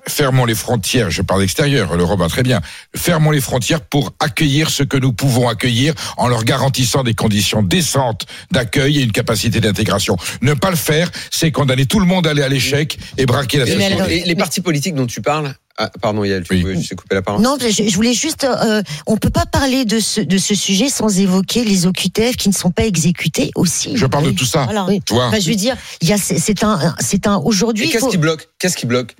Fermons 0.08 0.46
les 0.46 0.56
frontières. 0.56 1.12
Je 1.12 1.22
parle 1.22 1.42
d'extérieur. 1.42 1.96
L'Europe 1.96 2.20
va 2.20 2.28
très 2.28 2.42
bien. 2.42 2.60
Fermons 2.96 3.30
les 3.30 3.40
frontières 3.40 3.82
pour 3.82 4.14
accueillir 4.20 4.72
ce 4.72 4.82
que 4.82 4.98
nous 4.98 5.14
pouvons 5.14 5.48
accueillir 5.48 5.94
en 6.18 6.28
leur 6.28 6.44
garantissant 6.44 7.04
des 7.04 7.14
conditions 7.14 7.62
décentes 7.62 8.26
d'accueil 8.52 8.98
et 8.98 9.04
une 9.04 9.12
capacité 9.12 9.62
d'intégration. 9.62 10.18
Ne 10.42 10.56
pas 10.56 10.72
le 10.72 10.76
faire, 10.76 11.12
c'est 11.30 11.52
condamner 11.52 11.86
tout 11.86 12.00
le 12.00 12.08
monde 12.08 12.26
à 12.26 12.32
aller 12.32 12.42
à 12.42 12.50
l'échec 12.50 12.98
et 13.18 13.28
braquer 13.28 13.60
la 13.60 13.68
société. 13.68 14.24
les 14.26 14.36
partis 14.36 14.62
politiques 14.62 14.96
dont 14.96 15.06
tu 15.06 15.22
parles, 15.22 15.54
ah, 15.78 15.90
pardon, 16.02 16.24
Yael, 16.24 16.44
tu 16.44 16.54
oui. 16.54 16.82
je 16.82 16.96
couper 16.96 17.16
la 17.16 17.22
parole. 17.22 17.42
Non, 17.42 17.58
je, 17.60 17.96
voulais 17.96 18.14
juste, 18.14 18.46
euh, 18.46 18.82
on 19.08 19.18
peut 19.18 19.30
pas 19.30 19.46
parler 19.46 19.84
de 19.84 20.00
ce, 20.00 20.22
de 20.22 20.38
ce 20.38 20.56
sujet 20.56 20.88
sans 20.88 21.20
évoquer 21.20 21.66
les 21.66 21.86
OQTF 21.86 22.38
qui 22.38 22.48
ne 22.48 22.54
sont 22.54 22.72
pas 22.72 22.86
exécutés 22.86 23.52
aussi. 23.56 23.98
Je 23.98 24.06
parle 24.06 24.28
de 24.28 24.32
tout 24.32 24.46
ça. 24.46 24.64
Voilà. 24.64 24.88
Toi. 25.06 25.32
je 25.38 25.50
veux 25.50 25.56
dire, 25.56 25.76
il 26.02 26.08
y 26.08 26.14
a, 26.14 26.18
c'est 26.18 26.64
un, 26.64 26.96
c'est 27.00 27.28
un 27.28 27.38
aujourd'hui. 27.38 27.90
Qu'est-ce 27.90 28.08
qui 28.08 28.18
bloque? 28.18 28.48
Qu'est-ce 28.58 28.78
qui 28.78 28.86
bloque? 28.86 29.16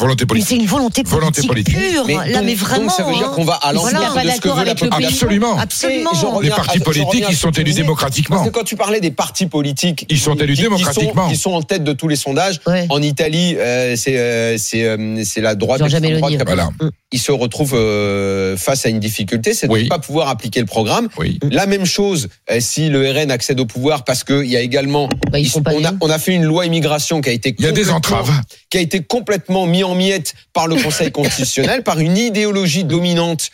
Volonté 0.00 0.26
politique. 0.26 0.48
C'est 0.48 0.56
une 0.56 0.66
volonté 0.66 1.02
politique, 1.02 1.20
volonté 1.20 1.46
politique. 1.46 1.76
pure. 1.76 2.04
Mais 2.06 2.30
là, 2.30 2.42
mais 2.42 2.54
vraiment. 2.54 2.82
Donc 2.82 2.92
ça 2.92 3.02
veut 3.02 3.14
dire 3.14 3.32
qu'on 3.32 3.44
va 3.44 3.54
à 3.54 3.72
l'encontre 3.72 4.22
de 4.22 4.30
ce 4.30 4.40
que 4.40 4.48
veut 4.48 4.64
la 4.64 4.74
population. 4.76 5.26
Absolument. 5.26 5.58
Absolument. 5.58 6.40
Les 6.40 6.50
partis 6.50 6.78
politiques, 6.78 7.24
ils 7.28 7.36
sont 7.36 7.50
élus 7.50 7.72
démocratiquement. 7.72 8.36
Parce 8.36 8.48
que 8.48 8.54
quand 8.54 8.64
tu 8.64 8.76
parlais 8.76 9.00
des 9.00 9.10
partis 9.10 9.46
politiques, 9.46 10.06
ils 10.08 10.18
sont 10.18 10.36
élus 10.36 10.54
démocratiquement. 10.54 11.28
Ils 11.30 11.36
sont 11.36 11.52
en 11.52 11.62
tête 11.62 11.82
de 11.82 11.92
tous 11.92 12.08
les 12.08 12.16
sondages. 12.16 12.60
En 12.90 13.02
Italie, 13.02 13.56
euh, 13.56 13.96
c'est 13.96 14.18
euh, 14.18 14.56
c'est 14.58 14.84
euh, 14.84 15.22
c'est 15.24 15.40
la 15.40 15.54
droite. 15.54 15.82
Voilà. 16.46 16.70
Ils 17.10 17.18
se 17.18 17.32
retrouvent 17.32 17.76
face 18.56 18.86
à 18.86 18.88
une 18.88 19.00
difficulté, 19.00 19.54
c'est 19.54 19.66
de 19.66 19.76
ne 19.76 19.88
pas 19.88 19.98
pouvoir 19.98 20.28
appliquer 20.28 20.60
le 20.60 20.66
programme. 20.66 21.08
La 21.50 21.66
même 21.66 21.86
chose 21.86 22.28
si 22.60 22.88
le 22.88 23.10
RN 23.10 23.30
accède 23.30 23.58
au 23.58 23.66
pouvoir, 23.66 24.04
parce 24.04 24.22
qu'il 24.22 24.46
y 24.46 24.56
a 24.56 24.60
également, 24.60 25.08
bah, 25.32 25.38
on 25.72 25.84
a 25.84 25.92
on 26.00 26.10
a 26.10 26.18
fait 26.18 26.34
une 26.34 26.44
loi 26.44 26.66
immigration 26.66 27.20
qui 27.20 27.30
a 27.30 27.32
été 27.32 27.54
il 27.58 27.64
y 27.64 27.68
a 27.68 27.72
des 27.72 27.90
entraves 27.90 28.30
qui 28.70 28.78
a 28.78 28.80
été 28.80 29.02
complètement 29.02 29.66
mis 29.66 29.84
en 29.84 29.94
miettes 29.94 30.34
par 30.52 30.66
le 30.66 30.76
Conseil 30.76 31.10
constitutionnel, 31.10 31.82
par 31.84 31.98
une 31.98 32.16
idéologie 32.16 32.84
dominante 32.84 33.50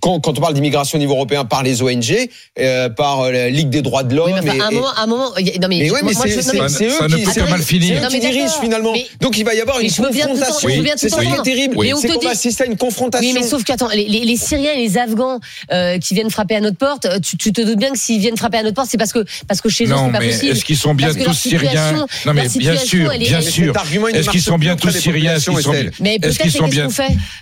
quand, 0.00 0.20
quand, 0.20 0.38
on 0.38 0.40
parle 0.40 0.54
d'immigration 0.54 0.98
au 0.98 1.00
niveau 1.00 1.14
européen 1.14 1.44
par 1.44 1.62
les 1.62 1.82
ONG, 1.82 2.28
euh, 2.58 2.88
par 2.88 3.20
euh, 3.20 3.32
la 3.32 3.50
Ligue 3.50 3.70
des 3.70 3.82
droits 3.82 4.02
de 4.02 4.14
l'homme. 4.14 4.32
Oui, 4.42 4.60
à 4.60 4.66
un 4.66 4.70
moment, 4.70 4.86
un 4.96 5.06
moment, 5.06 5.28
non 5.28 5.68
mais, 5.68 5.68
mais, 5.68 5.90
ouais, 5.90 6.00
mais 6.02 6.14
c'est 6.14 6.38
eux 6.38 6.40
qui, 6.40 7.40
ne 7.40 7.50
mal 7.50 7.62
finir. 7.62 8.08
qui 8.08 8.20
dirigent 8.20 8.60
finalement. 8.60 8.92
Mais, 8.92 9.06
Donc 9.20 9.38
il 9.38 9.44
va 9.44 9.54
y 9.54 9.60
avoir 9.60 9.80
une 9.80 9.88
confrontation. 9.90 10.84
c'est 10.96 11.08
ça 11.08 11.24
qui 11.24 11.32
est 11.32 11.42
terrible. 11.42 11.76
C'est 12.00 12.08
qu'on 12.08 12.20
va 12.20 12.30
assister 12.30 12.64
à 12.64 12.66
une 12.66 12.76
confrontation. 12.76 13.28
Oui, 13.28 13.34
mais 13.38 13.46
sauf 13.46 13.64
qu'attends, 13.64 13.88
les, 13.88 14.06
les, 14.06 14.24
les, 14.24 14.36
Syriens 14.36 14.72
et 14.72 14.78
les 14.78 14.98
Afghans 14.98 15.40
euh, 15.72 15.98
qui 15.98 16.14
viennent 16.14 16.30
frapper 16.30 16.56
à 16.56 16.60
notre 16.60 16.78
porte, 16.78 17.06
tu, 17.20 17.36
tu 17.36 17.52
te 17.52 17.60
doutes 17.60 17.78
bien 17.78 17.92
que 17.92 17.98
s'ils 17.98 18.20
viennent 18.20 18.36
frapper 18.36 18.58
à 18.58 18.62
notre 18.62 18.74
porte, 18.74 18.88
c'est 18.90 18.98
parce 18.98 19.12
que 19.12 19.24
parce 19.46 19.60
que 19.60 19.68
chez 19.68 19.84
eux 19.84 19.94
c'est 19.96 20.12
pas 20.12 20.18
possible. 20.18 20.52
Est-ce 20.52 20.64
qu'ils 20.64 20.76
sont 20.76 20.94
bien 20.94 21.12
tous 21.12 21.32
Syriens 21.34 22.06
Non 22.26 22.34
mais 22.34 22.48
bien 22.48 22.76
sûr, 22.76 23.10
bien 23.18 23.40
sûr. 23.40 23.74
Est-ce 24.12 24.30
qu'ils 24.30 24.42
sont 24.42 24.58
bien 24.58 24.76
tous 24.76 24.90
Syriens 24.90 25.36
Est-ce 25.36 25.50
qu'ils 26.38 26.52
sont 26.52 26.68
bien 26.68 26.88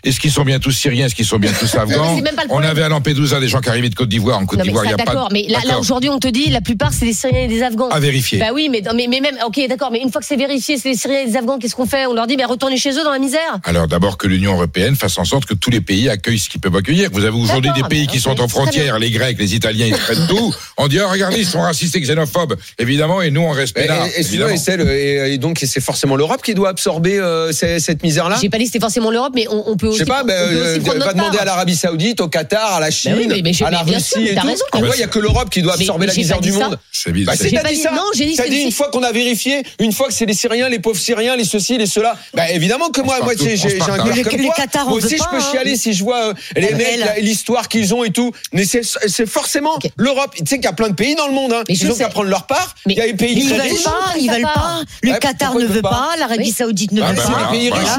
Est-ce 0.05 0.21
qu'ils 0.21 0.31
sont 0.31 0.45
bien 0.45 0.59
tous 0.59 0.73
Syriens 0.73 1.07
Est-ce 1.07 1.15
qu'ils 1.15 1.27
sont 1.27 1.39
bien 1.39 1.53
tous 1.53 1.75
Afghans 1.75 2.21
pas 2.49 2.55
le 2.55 2.61
on 2.61 2.69
avait 2.69 2.83
à 2.83 2.89
Lampedusa 2.89 3.41
des 3.41 3.49
gens 3.49 3.61
qui 3.61 3.69
arrivaient 3.69 3.89
de 3.89 3.95
Côte 3.95 4.09
d'Ivoire. 4.09 4.39
En 4.39 4.47
Côte 4.47 4.61
d'Ivoire, 4.61 4.85
il 4.85 4.89
n'y 4.89 4.95
a 4.95 4.97
pas. 4.97 5.05
d'accord, 5.05 5.29
mais 5.33 5.47
là, 5.49 5.59
là 5.67 5.79
aujourd'hui, 5.79 6.11
on 6.11 6.19
te 6.19 6.29
dit, 6.29 6.51
la 6.51 6.61
plupart, 6.61 6.93
c'est 6.93 7.07
des 7.07 7.13
Syriens 7.13 7.43
et 7.45 7.49
des 7.49 7.63
Afghans. 7.63 7.89
À 7.89 8.01
vérifier. 8.01 8.39
Bah 8.39 8.47
oui, 8.53 8.69
mais, 8.71 8.83
mais, 8.95 9.07
mais 9.09 9.21
même, 9.21 9.37
ok, 9.47 9.61
d'accord, 9.69 9.91
mais 9.91 10.01
une 10.01 10.11
fois 10.11 10.21
que 10.21 10.27
c'est 10.27 10.37
vérifié, 10.37 10.79
c'est 10.79 10.91
des 10.91 10.97
Syriens 10.97 11.21
et 11.21 11.27
des 11.27 11.37
Afghans, 11.37 11.59
qu'est-ce 11.59 11.75
qu'on 11.75 11.87
fait? 11.87 12.07
On 12.07 12.15
leur 12.15 12.27
dit, 12.27 12.37
mais 12.37 12.45
retournez 12.45 12.77
chez 12.77 12.91
eux 12.91 13.05
dans 13.05 13.13
la 13.13 13.19
misère. 13.19 13.59
Alors 13.65 13.87
d'abord 13.89 14.17
que 14.19 14.27
l'Union 14.27 14.53
européenne 14.55 14.97
fasse 14.97 15.19
en 15.19 15.25
sorte 15.25 15.47
que 15.47 15.55
tous 15.55 15.71
les 15.71 15.81
pays 15.81 16.09
accueillent 16.09 16.39
ce 16.39 16.49
qu'ils 16.49 16.61
peuvent 16.61 16.77
accueillir. 16.77 17.11
Vous 17.13 17.25
avez 17.25 17.37
aujourd'hui 17.37 17.71
des 17.75 17.83
pays 17.85 18.07
qui 18.07 18.21
sont 18.21 18.41
en 18.41 18.49
frontière, 18.49 18.99
les 18.99 19.11
Grecs, 19.11 19.37
les 19.39 19.55
Italiens, 19.55 19.87
ils 19.87 19.97
prennent 19.97 20.27
tout. 20.29 20.55
On 20.77 20.89
dit, 20.89 20.99
oh, 21.01 21.09
regardez, 21.09 21.39
ils 21.39 21.47
sont 21.47 21.61
racistes 21.61 21.97
et 21.97 22.01
xénophobes, 22.01 22.57
évidemment, 22.79 23.21
et 23.23 23.31
nous, 23.31 23.43
on 23.43 23.51
reste 23.51 23.77
Et, 23.79 23.87
peinards, 23.87 24.07
et, 24.17 25.35
et 25.35 25.39
donc 25.39 25.61
c'est 25.65 25.81
forcément 25.81 26.17
l'Europe 26.17 26.43
qui 26.43 26.55
doit 26.55 26.71
absorber 26.71 27.19
euh, 27.19 27.53
cette 27.53 28.03
misère-là? 28.03 28.37
J'ai 28.41 28.49
pas 28.49 28.59
dit 28.59 28.65
que 28.65 28.69
c'était 28.71 28.81
forcément 28.81 29.11
l'Europe, 29.11 29.33
mais 29.35 29.47
on, 29.49 29.71
on 29.71 29.77
peut 29.77 29.87
Je 29.87 29.91
aussi. 29.91 29.99
sais 30.01 30.05
pas, 30.05 30.23
on 30.23 30.27
ben, 30.27 30.49
peut 30.49 30.57
euh, 30.57 30.79
notre 30.79 31.13
demander 31.15 31.37
part. 31.37 31.43
à 31.43 31.45
l'Arabie 31.45 31.77
Saoudite, 31.77 32.21
au 32.21 32.29
Qatar, 32.31 32.75
à 32.75 32.81
la 32.81 32.91
Chine, 32.91 33.15
oui, 33.19 33.27
mais- 33.29 33.43
mais 33.43 33.53
j'ai- 33.53 33.65
à 33.65 33.71
la 33.71 33.79
mais 33.81 33.85
bien 33.85 33.99
Russie 33.99 34.11
sûr, 34.11 34.21
mais 34.23 34.31
et 34.31 34.35
t'as 34.35 34.41
tout. 34.43 34.47
raison. 34.49 34.65
Pourquoi 34.73 34.97
il 34.97 35.01
y 35.01 35.03
a 35.03 35.07
que 35.09 35.19
l'Europe 35.19 35.51
qui 35.51 35.63
doit 35.63 35.75
absorber 35.75 36.07
mais 36.07 36.13
la 36.13 36.17
misère 36.19 36.41
du 36.41 36.53
monde 36.53 36.79
C'est 36.93 37.13
bizarre. 37.13 37.35
Bah, 37.35 37.39
c'est- 37.43 37.51
pas 37.55 37.69
dit 37.69 37.75
dit- 37.77 37.83
ça. 37.83 37.91
non, 37.93 38.03
j'ai 38.15 38.27
dit 38.27 38.37
T'as 38.37 38.45
que 38.45 38.49
dit 38.51 38.57
c'est- 38.57 38.63
une 38.65 38.73
fois 38.73 38.89
qu'on 38.91 39.03
a 39.03 39.13
vérifié, 39.13 39.63
une 39.79 39.93
fois 39.93 40.09
que 40.09 40.15
c'est 40.15 40.27
les 40.27 40.35
Syriens, 40.35 40.69
les 40.69 40.79
pauvres 40.79 40.99
Syriens, 40.99 41.37
les 41.37 41.45
ceci, 41.45 41.77
les 41.79 41.87
cela. 41.87 42.17
Bah 42.35 42.51
évidemment 42.51 42.91
que 42.91 43.01
moi, 43.03 43.19
moi 43.23 43.33
j'ai 43.39 43.53
un 43.55 43.57
cœur 43.57 44.25
comme 44.25 44.43
toi. 44.43 44.85
Moi 44.87 44.93
aussi, 44.95 45.17
je 45.19 45.23
peux 45.31 45.37
hein. 45.37 45.51
chialer 45.51 45.77
si 45.77 45.93
je 45.93 46.03
vois 46.05 46.29
euh, 46.29 46.35
les 46.57 46.71
Ah, 46.73 46.77
mecs, 46.77 46.99
la- 46.99 47.19
l'histoire 47.21 47.69
qu'ils 47.69 47.95
ont 47.95 48.05
et 48.05 48.11
tout. 48.11 48.33
Mais 48.53 48.65
c'est 48.65 48.83
c'est 49.07 49.27
forcément 49.29 49.79
l'Europe. 49.97 50.33
Tu 50.37 50.43
sais 50.47 50.57
qu'il 50.57 50.65
y 50.65 50.69
a 50.69 50.73
plein 50.73 50.89
de 50.89 50.95
pays 50.95 51.15
dans 51.15 51.27
le 51.27 51.33
monde. 51.35 51.53
Hein. 51.53 51.65
Ils 51.69 51.91
ont 51.91 51.95
qu'à 51.95 52.09
prendre 52.09 52.29
leur 52.29 52.47
part. 52.47 52.75
Il 52.87 52.97
y 52.97 53.01
a 53.01 53.07
les 53.07 53.15
pays 53.15 53.45
très 53.47 53.57
veulent 53.57 53.61
riches. 53.63 53.83
pas, 53.85 54.15
ils 54.19 54.31
veulent 54.31 54.43
pas. 54.43 54.81
Le 55.03 55.19
Qatar 55.19 55.55
ne 55.55 55.67
veut 55.67 55.83
pas 55.83 56.11
l'Arabie. 56.19 56.51
Saoudite 56.53 56.93
ne 56.93 57.01
veut 57.03 57.15
bah, 57.15 57.23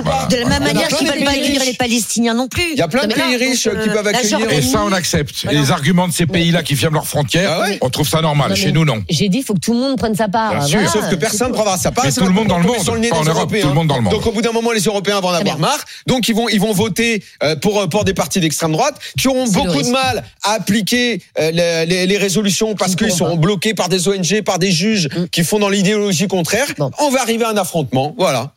pas. 0.04 0.28
De 0.30 0.38
la 0.38 0.46
même 0.46 0.64
manière 0.64 0.88
qu'ils 0.88 1.08
veulent 1.08 1.24
pas 1.24 1.32
accueillir 1.32 1.64
les 1.66 1.74
Palestiniens 1.74 2.34
non 2.34 2.48
plus. 2.48 2.72
Il 2.74 2.78
y 2.78 2.82
a 2.82 2.88
plein 2.88 3.08
de 3.08 3.14
pays 3.14 3.36
riches 3.36 3.64
qui 3.64 3.70
euh, 3.70 3.94
peuvent 3.94 4.08
accueillir. 4.08 4.21
Et 4.24 4.62
ça, 4.62 4.84
on 4.86 4.92
accepte. 4.92 5.46
Les 5.52 5.72
arguments 5.72 6.08
de 6.08 6.14
ces 6.14 6.26
pays-là 6.26 6.64
qui 6.64 6.76
ferment 6.76 6.96
leurs 6.96 7.08
frontières, 7.08 7.52
Ah 7.54 7.62
ouais 7.62 7.78
on 7.82 7.90
trouve 7.90 8.08
ça 8.08 8.22
normal. 8.22 8.50
Non, 8.50 8.56
Chez 8.56 8.72
nous, 8.72 8.86
non. 8.86 9.04
J'ai 9.10 9.30
dit, 9.30 9.40
il 9.40 9.44
faut 9.44 9.54
que 9.54 9.60
tout 9.60 9.74
le 9.74 9.80
monde 9.80 9.98
prenne 9.98 10.16
sa 10.16 10.28
part. 10.28 10.52
Bien 10.52 10.62
sûr. 10.66 10.80
Voilà, 10.80 10.92
Sauf 10.92 11.10
que 11.10 11.16
personne 11.16 11.50
ne 11.50 11.54
prendra 11.54 11.78
sa 11.78 11.92
part. 11.92 12.06
Mais 12.06 12.12
tout 12.12 12.24
le 12.26 12.30
monde 12.32 12.48
dans 12.48 12.58
le 12.60 12.64
monde, 12.66 12.78
en 13.12 13.24
Europe, 13.24 13.52
tout 13.62 13.68
le 13.68 13.74
monde 13.74 13.88
dans 13.88 13.96
le 13.98 14.02
monde. 14.02 14.14
Donc 14.14 14.26
au 14.28 14.32
bout 14.32 14.42
d'un 14.42 14.52
moment, 14.52 14.72
les 14.72 14.82
Européens 14.82 15.20
vont 15.20 15.30
en 15.30 15.34
avoir 15.34 15.58
marre. 15.60 15.84
Donc 16.08 16.28
ils 16.28 16.36
vont 16.36 16.50
ils 16.50 16.60
vont 16.60 16.74
voter 16.74 17.24
euh, 17.44 17.56
pour 17.56 17.88
pour 17.90 18.04
des 18.06 18.14
partis 18.14 18.40
d'extrême 18.40 18.72
droite 18.72 18.96
qui 19.20 19.28
auront 19.28 19.48
beaucoup 19.48 19.82
de 19.82 19.90
mal 19.90 20.24
à 20.44 20.54
appliquer 20.54 21.22
euh, 21.40 21.52
les, 21.52 21.86
les- 21.86 22.08
les 22.08 22.18
résolutions 22.18 22.76
parce 22.76 22.92
Ils 22.94 22.98
qu'ils 22.98 23.12
seront 23.12 23.38
bloqués 23.38 23.74
par 23.74 23.90
des 23.90 24.08
ONG, 24.08 24.42
par 24.44 24.60
des 24.60 24.72
juges 24.72 25.10
Mm. 25.12 25.26
qui 25.32 25.44
font 25.44 25.60
dans 25.60 25.70
l'idéologie 25.70 26.28
contraire. 26.28 26.68
On 27.00 27.10
va 27.10 27.22
arriver 27.22 27.44
à 27.46 27.50
un 27.50 27.58
affrontement. 27.58 28.14
Voilà. 28.18 28.52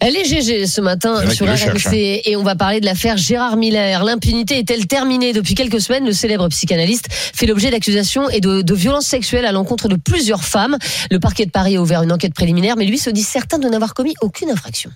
Elle 0.00 0.16
est 0.16 0.24
GG 0.24 0.66
ce 0.66 0.80
matin 0.80 1.28
sur 1.30 1.46
le 1.46 1.56
cherchent, 1.56 1.86
hein. 1.86 1.90
RMC 1.90 2.22
et 2.24 2.36
on 2.36 2.42
va 2.42 2.54
parler 2.56 2.80
de 2.80 2.84
l'affaire 2.86 3.16
Gérard 3.16 3.56
Miller. 3.56 4.02
L'impunité 4.04 4.58
est-elle 4.58 4.86
terminée 4.88 5.32
Depuis 5.32 5.54
quelques 5.54 5.80
semaines, 5.80 6.04
le 6.04 6.12
célèbre 6.12 6.48
psychanalyste 6.48 7.06
fait 7.10 7.46
l'objet 7.46 7.70
d'accusations 7.70 8.28
et 8.30 8.40
de 8.40 8.74
violences 8.74 9.06
sexuelles 9.06 9.46
à 9.46 9.52
l'encontre 9.52 9.88
de 9.88 9.96
plusieurs 9.96 10.44
femmes. 10.44 10.76
Le 11.10 11.20
parquet 11.20 11.46
de 11.46 11.50
Paris 11.50 11.76
a 11.76 11.82
ouvert 11.82 12.02
une 12.02 12.12
enquête 12.12 12.34
préliminaire, 12.34 12.76
mais 12.76 12.86
lui 12.86 12.98
se 12.98 13.10
dit 13.10 13.22
certain 13.22 13.58
de 13.58 13.68
n'avoir 13.68 13.94
commis 13.94 14.14
aucune 14.20 14.50
infraction. 14.50 14.90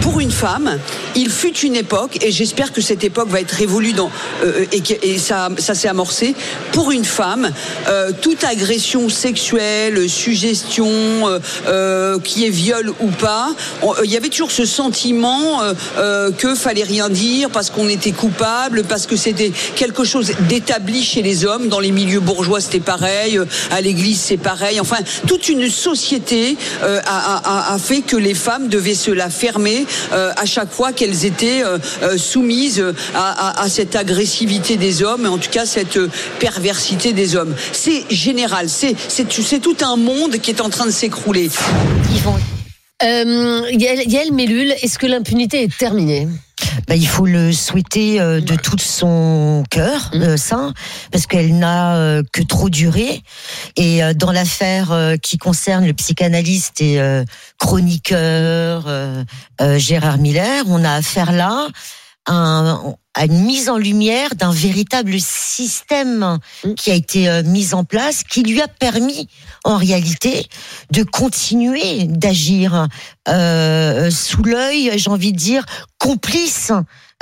Pour 0.00 0.20
une 0.20 0.30
femme, 0.30 0.78
il 1.16 1.28
fut 1.30 1.56
une 1.60 1.76
époque, 1.76 2.18
et 2.24 2.30
j'espère 2.30 2.72
que 2.72 2.80
cette 2.80 3.04
époque 3.04 3.28
va 3.28 3.40
être 3.40 3.52
révolue 3.52 3.92
dans, 3.92 4.10
euh, 4.42 4.64
et, 4.72 4.80
que- 4.80 4.94
et 5.02 5.18
ça, 5.18 5.48
ça 5.58 5.74
s'est 5.74 5.88
amorcé. 5.88 6.34
Pour 6.72 6.92
une 6.92 7.04
femme, 7.04 7.50
euh, 7.88 8.10
toute 8.22 8.44
agression 8.44 9.08
sexuelle, 9.08 10.08
suggestion, 10.08 10.86
euh, 10.88 11.38
euh, 11.66 12.18
qui 12.20 12.46
est 12.46 12.50
viol 12.50 12.92
ou 13.00 13.08
pas, 13.08 13.54
euh, 13.82 13.88
il 14.04 14.10
y 14.10 14.16
avait 14.16 14.28
toujours 14.28 14.50
ce 14.50 14.64
sentiment 14.66 15.62
euh, 15.62 15.74
euh, 15.98 16.30
que 16.32 16.54
fallait 16.54 16.82
rien 16.84 17.08
dire 17.08 17.50
parce 17.50 17.70
qu'on 17.70 17.88
était 17.88 18.12
coupable, 18.12 18.84
parce 18.84 19.06
que 19.06 19.16
c'était 19.16 19.52
quelque 19.74 20.04
chose 20.04 20.32
d'établi 20.48 21.02
chez 21.02 21.22
les 21.22 21.44
hommes. 21.44 21.68
Dans 21.68 21.80
les 21.80 21.92
milieux 21.92 22.20
bourgeois, 22.20 22.60
c'était 22.60 22.80
pareil. 22.80 23.38
euh, 23.38 23.46
À 23.70 23.80
l'église, 23.80 24.20
c'est 24.20 24.36
pareil. 24.36 24.80
Enfin, 24.80 24.98
toute 25.26 25.48
une 25.48 25.68
société 25.70 26.56
euh, 26.82 27.00
a 27.06 27.76
fait 27.78 28.02
que 28.02 28.16
les 28.16 28.34
femmes 28.34 28.68
devaient 28.68 28.94
se 28.94 29.10
la 29.10 29.30
fermer 29.34 29.86
euh, 30.12 30.32
à 30.36 30.46
chaque 30.46 30.72
fois 30.72 30.92
qu'elles 30.92 31.24
étaient 31.24 31.62
euh, 31.62 31.78
euh, 32.02 32.16
soumises 32.16 32.84
à, 33.14 33.66
cette 33.68 33.96
agressivité 33.96 34.76
des 34.76 35.02
hommes, 35.02 35.26
en 35.26 35.38
tout 35.38 35.50
cas 35.50 35.66
cette 35.66 35.98
perversité 36.38 37.12
des 37.12 37.36
hommes. 37.36 37.54
C'est 37.72 38.04
général, 38.10 38.68
c'est 38.68 39.60
tout 39.60 39.76
un 39.82 39.96
monde 39.96 40.38
qui 40.38 40.50
est 40.50 40.60
en 40.60 40.70
train 40.70 40.86
de 40.86 40.90
s'écrouler. 40.90 41.48
Vont- 42.24 42.38
Euh, 43.02 43.62
Yael, 43.72 44.08
Yael 44.08 44.30
est-ce 44.82 44.98
que 44.98 45.06
l'impunité 45.06 45.64
est 45.64 45.76
terminée? 45.76 46.28
Bah, 46.88 46.96
il 46.96 47.06
faut 47.06 47.26
le 47.26 47.52
souhaiter 47.52 48.20
euh, 48.20 48.40
de 48.40 48.54
tout 48.56 48.78
son 48.78 49.64
cœur, 49.70 50.10
Mm. 50.12 50.22
euh, 50.22 50.36
ça, 50.36 50.72
parce 51.12 51.26
qu'elle 51.26 51.58
n'a 51.58 51.96
euh, 51.96 52.22
que 52.32 52.42
trop 52.42 52.68
duré. 52.70 53.22
Et 53.76 54.02
euh, 54.02 54.14
dans 54.14 54.32
l'affaire 54.32 55.14
qui 55.22 55.38
concerne 55.38 55.86
le 55.86 55.92
psychanalyste 55.94 56.80
et 56.80 56.98
chroniqueur 57.58 58.84
Gérard 59.76 60.18
Miller, 60.18 60.64
on 60.68 60.84
a 60.84 60.92
affaire 60.92 61.32
là 61.32 61.68
à, 62.26 62.32
un- 62.32 62.94
à 63.14 63.26
une 63.26 63.44
mise 63.44 63.68
en 63.68 63.76
lumière 63.76 64.34
d'un 64.34 64.50
véritable 64.52 65.20
système 65.20 66.38
Mm. 66.64 66.74
qui 66.74 66.90
a 66.90 66.94
été 66.94 67.42
mis 67.44 67.74
en 67.74 67.84
place, 67.84 68.22
qui 68.24 68.42
lui 68.42 68.60
a 68.62 68.68
permis, 68.68 69.28
en 69.64 69.76
réalité, 69.76 70.46
de 70.90 71.02
continuer 71.04 72.04
d'agir 72.04 72.88
euh, 73.28 74.10
sous 74.10 74.42
l'œil, 74.42 74.92
j'ai 74.96 75.10
envie 75.10 75.32
de 75.32 75.38
dire, 75.38 75.64
complice 75.98 76.70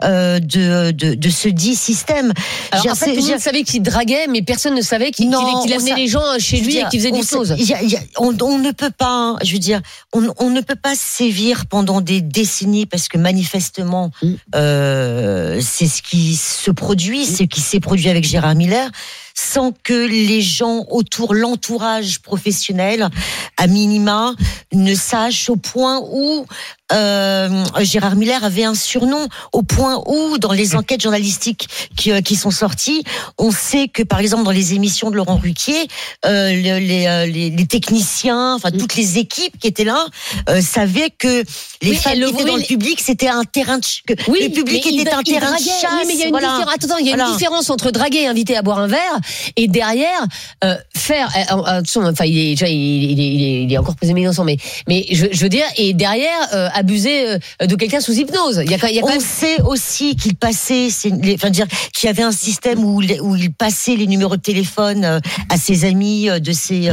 euh, 0.03 0.41
de, 0.41 0.91
de, 0.91 1.15
de 1.15 1.31
ce 1.31 1.49
dit 1.49 1.77
système. 1.77 2.33
Alors, 2.73 2.89
en 2.89 2.95
fait, 2.97 3.15
tout 3.15 3.21
le 3.25 3.31
monde 3.31 3.39
savait 3.39 3.63
qu'il 3.63 3.83
draguait, 3.83 4.27
mais 4.29 4.43
personne 4.43 4.75
ne 4.75 4.81
savait 4.81 5.13
qu'il 5.13 5.29
on 5.33 5.63
amenait 5.63 5.95
les 5.95 6.09
gens 6.09 6.23
chez 6.41 6.59
lui 6.61 6.73
dire, 6.73 6.87
et 6.87 6.91
qu'il 6.91 6.99
faisait 6.99 7.13
des 7.13 7.23
choses. 7.25 7.55
y 7.57 7.73
a- 7.73 7.83
y 7.85 7.95
a- 7.97 8.01
on, 8.19 8.35
on 8.43 8.59
ne 8.59 8.73
peut 8.73 8.91
pas, 8.91 9.37
je 9.45 9.53
veux 9.53 9.61
dire, 9.61 9.81
on, 10.13 10.27
on 10.39 10.51
ne 10.51 10.61
peut 10.61 10.75
pas 10.75 10.95
sévir 10.97 11.67
pendant 11.67 12.01
des 12.01 12.21
décennies 12.21 12.87
parce 12.87 13.07
que 13.07 13.17
manifestement, 13.19 14.11
Mm. 14.23 14.33
euh, 14.57 15.61
c'est 15.61 15.87
ce 15.87 16.03
qui 16.03 16.35
se 16.35 16.71
produit, 16.73 17.25
ce 17.25 17.45
qui 17.45 17.61
s'est 17.61 17.81
produit 17.81 18.09
avec 18.09 18.25
Gérard 18.25 18.57
Miller, 18.57 18.91
sans 19.35 19.73
que 19.73 20.07
les 20.07 20.41
gens 20.41 20.87
autour, 20.91 21.35
l'entourage 21.35 22.21
professionnel, 22.21 23.09
à 23.57 23.67
minima, 23.67 24.35
ne 24.73 24.95
sachent 24.95 25.51
au 25.51 25.57
point 25.57 26.01
où 26.03 26.47
euh, 26.93 27.65
Gérard 27.81 28.17
Miller 28.17 28.45
avait 28.45 28.65
un 28.65 28.75
surnom, 28.75 29.27
au 29.53 29.63
point 29.63 30.03
où, 30.07 30.39
dans 30.39 30.53
les 30.53 30.77
enquêtes 30.77 31.03
journalistiques 31.03 31.69
qui, 31.97 32.13
euh, 32.13 32.21
qui 32.21 32.37
sont 32.37 32.51
sorties, 32.51 33.03
on 33.39 33.51
sait 33.51 33.89
que, 33.89 34.03
par 34.03 34.21
exemple, 34.21 34.45
dans 34.45 34.51
les 34.51 34.75
émissions 34.75 35.11
de 35.11 35.17
Laurent 35.17 35.37
Ruquier, 35.37 35.87
euh, 36.27 36.51
le- 36.51 36.79
les, 36.79 37.07
euh, 37.07 37.27
les, 37.27 37.51
les 37.51 37.67
techniciens, 37.67 38.55
enfin 38.55 38.71
toutes 38.71 38.97
les 38.97 39.19
équipes 39.19 39.59
qui 39.59 39.67
étaient 39.69 39.85
là, 39.85 40.07
euh, 40.49 40.61
savaient 40.61 41.11
que 41.11 41.45
les 41.83 41.91
Oui, 41.91 41.97
femmes 41.97 42.15
qui 42.15 42.23
étaient 42.35 42.45
dans 42.45 42.57
le 42.57 42.63
public, 42.63 43.01
c'était 43.01 43.29
un 43.29 43.45
terrain 43.45 43.79
de 43.79 43.85
que 44.07 44.13
le 44.15 44.49
public 44.51 44.85
il 44.87 45.01
était 45.01 45.13
un 45.13 45.21
il 45.25 45.33
terrain 45.33 45.53
de 45.53 45.59
chasse. 45.59 45.85
Oui, 46.01 46.05
mais 46.07 46.15
il 46.15 46.21
y 46.21 46.23
a 46.23 46.27
une 46.27 46.31
voilà. 46.33 46.49
différence. 46.59 46.75
Attends, 46.75 46.97
il 46.99 47.07
y 47.07 47.13
a 47.13 47.17
Voilà. 47.17 47.31
une 47.31 47.37
différence 47.37 47.71
entre 47.71 47.91
draguer 47.91 48.23
et 48.23 48.27
inviter 48.27 48.57
à 48.57 48.63
boire 48.63 48.79
un 48.79 48.87
verre 48.87 49.19
et 49.57 49.69
derrière 49.69 50.25
euh, 50.65 50.77
faire. 50.95 51.29
enfin, 51.51 52.25
il 52.25 52.39
est 52.39 52.51
déjà, 52.51 52.69
il, 52.69 52.77
il 52.77 53.21
est, 53.21 53.33
il 53.35 53.43
est, 53.43 53.63
il 53.65 53.73
est 53.73 53.79
encore 53.79 53.97
présumé 53.97 54.23
innocent, 54.23 54.45
mais 54.45 54.57
mais 54.89 55.07
je, 55.11 55.27
je 55.31 55.43
veux 55.43 55.49
dire, 55.49 55.65
et 55.77 55.93
derrière 55.95 56.49
abuser 56.83 57.29
euh, 57.29 57.67
de 57.67 57.75
quelqu'un 57.77 58.01
sous 58.01 58.13
hypnose. 58.13 58.61
Il 58.65 58.71
y 58.71 58.75
a, 58.75 58.79
quand- 58.79 58.89
il 58.89 58.97
y 58.97 58.99
a 58.99 59.03
quand 59.03 59.09
On 59.09 59.11
même. 59.13 59.21
sait 59.21 59.61
aussi 59.63 60.17
qu'il 60.17 60.37
passait, 60.37 60.89
les- 61.23 61.35
enfin 61.35 61.51
dire 61.51 61.67
qu'il 61.95 62.07
y 62.07 62.11
avait 62.11 62.23
un 62.23 62.33
système 62.33 62.85
où, 62.85 63.01
il 63.03 63.53
passait 63.53 63.97
les 63.97 64.07
numéros 64.07 64.37
de 64.37 64.41
téléphone 64.43 65.05
euh, 65.05 65.21
à 65.49 65.57
ses 65.57 65.85
amis 65.85 66.29
euh, 66.29 66.39
de 66.39 66.53
ses 66.53 66.91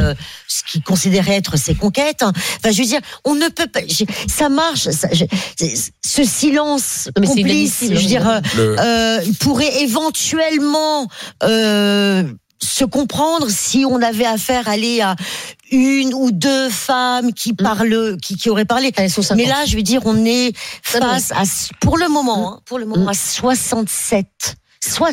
ce 0.48 0.60
qu'il 0.70 0.82
considérait 0.82 1.36
être 1.36 1.56
ses 1.56 1.74
conquêtes. 1.74 2.22
Enfin, 2.22 2.70
je 2.72 2.78
veux 2.82 2.88
dire, 2.88 3.00
on 3.24 3.34
ne 3.34 3.48
peut 3.48 3.66
pas. 3.66 3.80
Ça 4.28 4.48
marche. 4.48 4.88
ça- 4.90 5.08
je- 5.12 5.24
c'est- 5.58 5.92
ce 6.04 6.24
silence 6.24 7.08
mais 7.18 7.26
complice, 7.26 7.78
je 7.82 7.94
veux 7.94 8.02
dire, 8.16 8.40
Le- 8.56 8.76
euh, 8.78 9.20
pourrait 9.40 9.82
éventuellement 9.82 11.06
euh, 11.42 12.24
se 12.62 12.84
comprendre 12.84 13.48
si 13.48 13.84
on 13.88 14.02
avait 14.02 14.26
affaire 14.26 14.68
à 14.68 14.72
aller 14.72 15.00
à 15.00 15.16
une 15.70 16.12
ou 16.14 16.30
deux 16.32 16.68
femmes 16.70 17.32
qui 17.32 17.52
parlent, 17.52 18.16
qui, 18.22 18.36
qui 18.36 18.50
auraient 18.50 18.64
parlé. 18.64 18.92
Elles 18.96 19.10
sont 19.10 19.22
50. 19.22 19.36
Mais 19.36 19.48
là, 19.48 19.64
je 19.66 19.76
veux 19.76 19.82
dire, 19.82 20.02
on 20.04 20.24
est 20.24 20.52
face 20.82 21.32
à, 21.32 21.42
pour 21.80 21.98
le 21.98 22.08
moment, 22.08 22.54
hein, 22.54 22.60
pour 22.64 22.78
le 22.78 22.86
moment, 22.86 23.04
Mm. 23.04 23.08
à 23.08 23.14
67. 23.14 24.56
Soit, 24.82 25.10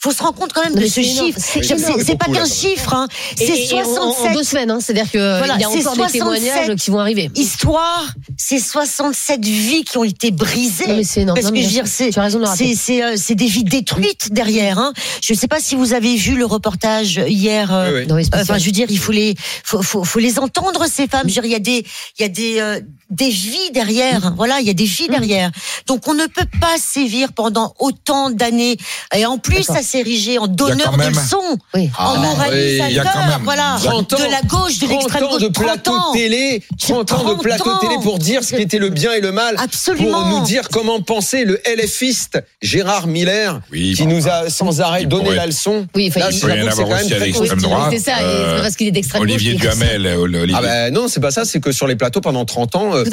faut, 0.00 0.12
se 0.12 0.22
rendre 0.22 0.38
compte 0.38 0.52
quand 0.52 0.62
même 0.62 0.74
Non, 0.74 0.80
de 0.82 0.86
ce 0.86 1.00
chiffre. 1.00 1.36
C'est 1.40 2.16
pas 2.16 2.26
qu'un 2.26 2.44
chiffre, 2.44 2.94
hein. 2.94 3.08
C'est 3.36 3.44
et 3.58 3.74
en- 3.74 3.78
En, 3.80 4.08
en 4.10 4.12
67 4.12 4.36
deux 4.36 4.44
semaines, 4.44 4.70
hein, 4.70 4.78
c'est-à-dire 4.80 5.10
que 5.10 5.38
Voilà, 5.38 5.54
il 5.56 5.62
y 5.62 5.64
a 5.64 5.68
c'est 5.68 5.80
encore 5.88 6.06
des 6.06 6.18
67 6.18 6.18
témoignages 6.20 6.76
qui 6.76 6.90
vont 6.92 7.00
arriver. 7.00 7.28
histoires, 7.34 8.06
c'est 8.36 8.60
67 8.60 9.44
vies 9.44 9.82
qui 9.82 9.98
ont 9.98 10.04
été 10.04 10.30
brisées. 10.30 10.86
Non, 10.86 10.96
mais 10.96 11.02
c'est 11.04 11.22
énorme. 11.22 11.36
Parce 11.40 11.46
Non, 11.46 11.50
que 11.50 11.54
mais 11.56 11.62
je 11.62 11.66
veux 11.66 11.72
dire, 11.72 11.86
c'est 11.88 12.12
c'est 12.56 12.74
c'est 12.76 13.02
euh, 13.02 13.14
c'est 13.16 13.34
des 13.34 13.46
vies 13.46 13.64
détruites 13.64 14.32
derrière. 14.32 14.78
Hein. 14.78 14.92
Je 15.24 15.32
ne 15.32 15.38
sais 15.38 15.48
pas 15.48 15.58
si 15.58 15.74
vous 15.74 15.92
avez 15.92 16.14
vu 16.14 16.36
le 16.36 16.46
reportage 16.46 17.20
hier. 17.26 17.74
euh, 17.74 18.04
Oui, 18.06 18.12
oui. 18.14 18.28
Euh. 18.32 18.42
Enfin, 18.42 18.58
je 18.58 18.64
veux 18.66 18.70
dire, 18.70 18.86
il 18.90 18.98
faut 19.00 19.12
les, 19.12 19.34
faut, 19.64 19.82
faut, 19.82 20.04
faut 20.04 20.20
les 20.20 20.38
entendre 20.38 20.86
ces 20.86 21.08
femmes. 21.08 21.22
Je 21.28 21.34
veux 21.34 21.42
dire, 21.42 21.44
il 21.46 21.50
y 21.50 21.56
a 21.56 21.58
des, 21.58 21.84
il 22.18 22.22
y 22.22 22.24
a 22.24 22.28
des, 22.28 22.60
euh, 22.60 22.80
des 23.10 23.28
vies 23.28 23.70
derrière. 23.74 24.34
Voilà, 24.36 24.60
il 24.60 24.66
y 24.68 24.70
a 24.70 24.74
des 24.74 24.84
vies 24.84 25.08
derrière. 25.08 25.50
Donc, 25.88 26.06
on 26.06 26.14
ne 26.14 26.26
peut 26.26 26.46
pas 26.60 26.76
sévir 26.78 27.32
pendant 27.32 27.74
autant 27.80 28.30
d'années 28.30 28.76
Et 29.16 29.26
en 29.26 29.38
plus, 29.38 29.62
ça 29.64 29.82
s'est 29.82 30.00
érigé 30.00 30.38
en 30.38 30.46
donneur 30.46 30.96
de 30.96 31.02
leçons, 31.08 31.58
oui. 31.74 31.90
en 31.98 32.14
Ah, 32.14 32.18
moralisateur, 32.18 32.52
oui, 32.52 32.86
il 32.90 32.96
y 32.96 32.98
a 32.98 33.04
quand 33.04 33.26
même 33.26 33.40
voilà, 33.44 33.76
30 33.82 34.12
ans, 34.12 34.16
de 34.18 34.22
la 34.30 34.42
gauche, 34.42 34.78
de 34.78 34.86
30 34.86 34.90
l'extrême 35.02 35.24
ans 35.24 35.30
gauche, 35.30 35.42
de 35.42 35.48
30 35.48 35.64
plateau 35.66 35.92
ans. 35.92 36.12
télé, 36.12 36.62
30 36.78 37.12
ans 37.12 37.18
de 37.18 37.22
30 37.24 37.42
plateau 37.42 37.76
télé 37.80 37.94
pour 38.02 38.18
dire 38.18 38.42
ce 38.44 38.54
qui 38.54 38.62
était 38.62 38.78
le 38.78 38.90
bien 38.90 39.12
et 39.12 39.20
le 39.20 39.32
mal, 39.32 39.56
Absolument. 39.58 40.10
pour 40.22 40.26
nous 40.26 40.44
dire 40.44 40.68
comment 40.70 41.00
penser 41.00 41.44
le 41.44 41.60
LFiste 41.66 42.42
Gérard 42.62 43.06
Miller, 43.06 43.60
Oui, 43.72 43.94
qui 43.96 44.04
bon, 44.04 44.10
nous 44.10 44.28
a 44.28 44.48
sans 44.50 44.80
arrêt 44.80 45.04
donné 45.04 45.24
pourrait- 45.24 45.36
la 45.36 45.46
leçon. 45.46 45.86
Oui, 45.94 46.10
Là, 46.14 46.28
il- 46.30 46.36
je 46.36 46.40
peut 46.40 46.46
que 46.48 46.52
c'est 46.54 46.60
avoir 46.68 46.76
quand 46.88 46.94
même 46.96 47.04
aussi 47.04 47.14
à 47.14 47.18
l'extrême 47.18 47.60
droite. 47.60 47.88
C'est 47.92 47.98
ça, 48.10 48.18
Euh, 48.20 48.60
parce 48.62 48.76
qu'il 48.76 48.86
est 48.86 48.92
d'extrême 48.92 49.22
gauche. 49.22 49.30
Olivier. 49.32 49.54
Duhamel, 49.54 50.06
euh, 50.06 50.16
Olivier. 50.16 50.56
Ah 50.58 50.62
ben 50.62 50.92
non, 50.94 51.08
c'est 51.08 51.20
pas 51.20 51.30
ça, 51.30 51.44
c'est 51.44 51.60
que 51.60 51.72
sur 51.72 51.86
les 51.86 51.96
plateaux 51.96 52.20
pendant 52.20 52.44
30 52.44 52.76
ans, 52.76 52.94
euh, 52.94 53.04